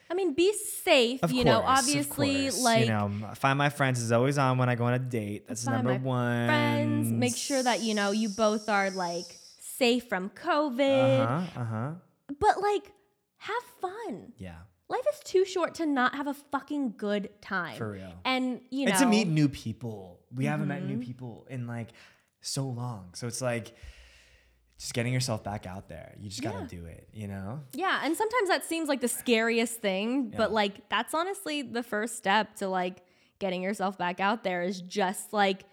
[0.09, 1.23] I mean, be safe.
[1.23, 2.61] of you course, know, obviously, course.
[2.63, 5.47] like you know, find my friends is always on when I go on a date.
[5.47, 6.47] That's number one.
[6.47, 7.11] friends.
[7.11, 9.25] Make sure that you know you both are like
[9.59, 11.19] safe from COVID.
[11.19, 11.61] Uh-huh.
[11.61, 11.91] Uh-huh.
[12.45, 12.91] But like,
[13.37, 14.33] have fun.
[14.37, 14.55] Yeah.
[14.89, 17.77] Life is too short to not have a fucking good time.
[17.77, 18.13] For real.
[18.25, 20.19] And you know, and to meet new people.
[20.35, 20.87] We haven't met Mm-hmm.
[20.99, 21.89] new people in like
[22.41, 23.11] so long.
[23.13, 23.73] So it's like
[24.77, 26.13] just getting yourself back out there.
[26.19, 26.51] You just Yeah.
[26.51, 27.61] gotta do it, you know?
[27.73, 28.01] yeah.
[28.03, 30.37] And sometimes that seems like the scariest thing, Yeah.
[30.37, 33.03] but like that's honestly the first step to like
[33.39, 35.63] getting yourself back out there is just like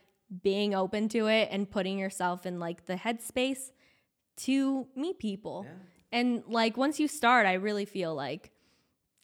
[0.42, 3.70] being open to it and putting yourself in like the headspace
[4.36, 5.66] to meet people.
[6.12, 8.50] And like once you start, I really feel like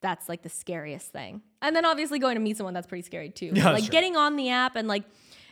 [0.02, 1.42] that's like the scariest thing.
[1.62, 3.52] And then obviously going to meet someone that's pretty scary too.
[3.54, 5.04] Yeah, like getting on the app and like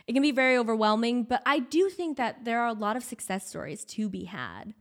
[0.07, 3.03] it can be very overwhelming, but I do think that there are a lot of
[3.03, 4.73] success stories to be had.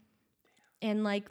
[0.83, 1.29] And like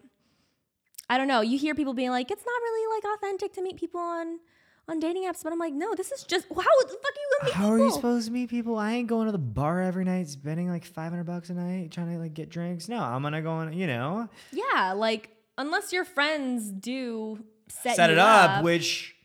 [1.09, 3.77] I don't know, you hear people being like it's not really like authentic to meet
[3.77, 4.39] people on
[4.87, 7.29] on dating apps, but I'm like, no, this is just how the fuck are you
[7.39, 7.71] gonna meet How people?
[7.71, 8.77] are you supposed to meet people?
[8.77, 12.11] I ain't going to the bar every night, spending like 500 bucks a night trying
[12.11, 12.89] to like get drinks.
[12.89, 18.09] No, I'm gonna go on, you know, yeah, like unless your friends do set, set
[18.09, 19.15] it up, which,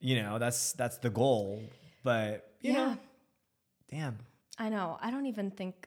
[0.00, 1.62] you know, that's that's the goal.
[2.04, 2.76] But you Yeah.
[2.90, 2.98] know,
[3.90, 4.18] damn.
[4.58, 4.96] I know.
[5.02, 5.85] I don't even think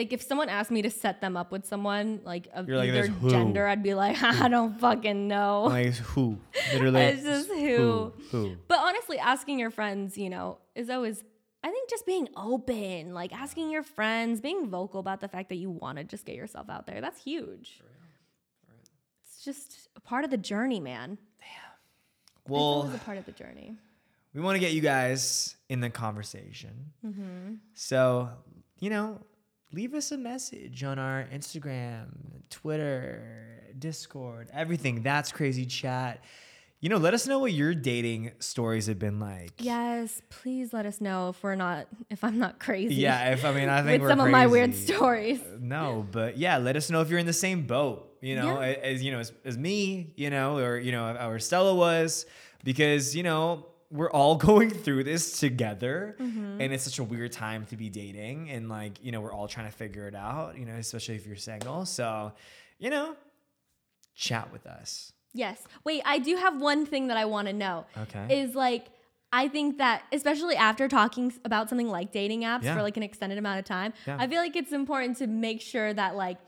[0.00, 2.88] like if someone asked me to set them up with someone like of You're like,
[2.88, 5.64] either "There's who?" gender, I'd be like, I don't fucking know.
[5.64, 6.38] Like who?
[6.72, 8.12] Literally, It's just who.
[8.30, 8.56] Who?
[8.66, 11.22] But honestly, asking your friends, you know, is always
[11.62, 15.56] I think just being open, like asking your friends, being vocal about the fact that
[15.56, 17.02] you want to just get yourself out there.
[17.02, 17.82] That's huge.
[19.24, 21.18] It's just a part of the journey, man.
[21.40, 23.76] it's Well, always a part of the journey.
[24.34, 26.92] we want to get you guys in the conversation.
[27.04, 27.54] Mm-hmm.
[27.74, 28.30] So,
[28.78, 29.20] you know,
[29.72, 32.06] leave us a message on our Instagram,
[32.50, 35.02] Twitter, Discord, everything.
[35.02, 36.22] That's crazy chat.
[36.82, 39.52] You know, let us know what your dating stories have been like.
[39.58, 42.94] Yes, please let us know if we're not if I'm not crazy.
[42.94, 45.40] Yeah, if I mean, I think with we're some of my weird stories.
[45.42, 48.60] Uh, no, but yeah, let us know if you're in the same boat, you know,
[48.62, 48.68] Yeah.
[48.82, 52.24] as you know, as, as me, you know, or you know, or Stella was,
[52.64, 56.60] because you know, we're all going through this together, Mm-hmm.
[56.60, 59.48] and it's such a weird time to be dating, and like you know, we're all
[59.48, 61.84] trying to figure it out, you know, especially if you're single.
[61.86, 62.32] So,
[62.78, 63.16] you know,
[64.14, 65.12] chat with us.
[65.32, 65.62] Yes.
[65.84, 67.86] Wait, I do have one thing that I want to know.
[67.98, 68.40] Okay.
[68.40, 68.86] Is like
[69.32, 72.74] I think that especially after talking about something like dating apps Yeah.
[72.74, 74.16] for like an extended amount of time, Yeah.
[74.18, 76.38] I feel like it's important to make sure that like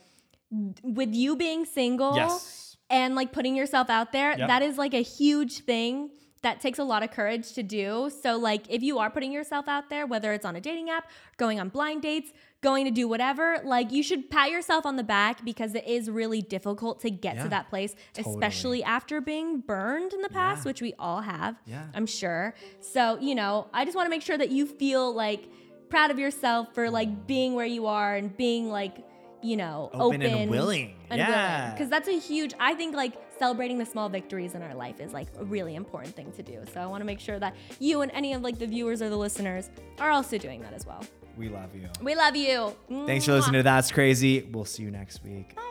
[0.83, 2.77] with you being single Yes.
[2.91, 4.49] and like putting yourself out there, Yep.
[4.49, 6.11] that is like a huge thing
[6.43, 8.11] that takes a lot of courage to do.
[8.23, 11.09] So, like, if you are putting yourself out there, whether it's on a dating app,
[11.37, 12.33] going on blind dates,
[12.63, 16.11] going to do whatever, like, you should pat yourself on the back because it is
[16.11, 18.35] really difficult to get Yeah, to that place, totally.
[18.35, 20.71] especially after being burned in the past, Yeah.
[20.71, 21.87] which we all have, Yeah.
[21.95, 22.55] I'm sure.
[22.81, 25.49] So, you know, I just want to make sure that you feel like
[25.91, 27.27] proud of yourself for like mm.
[27.27, 28.97] being where you are and being like,
[29.43, 30.95] you know, Open open, and willing.
[31.11, 31.73] Yeah.
[31.73, 35.13] Because that's a huge, I think like celebrating the small victories in our life is
[35.13, 36.63] like a really important thing to do.
[36.73, 39.09] So I want to make sure that you and any of like the viewers or
[39.09, 41.05] the listeners are also doing that as well.
[41.37, 41.89] We love you.
[42.03, 42.75] We love you.
[43.07, 44.49] Thanks for listening to That's Crazy.
[44.53, 45.57] We'll see you next week.
[45.57, 45.63] Bye.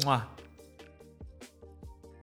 [0.00, 0.22] Mwah.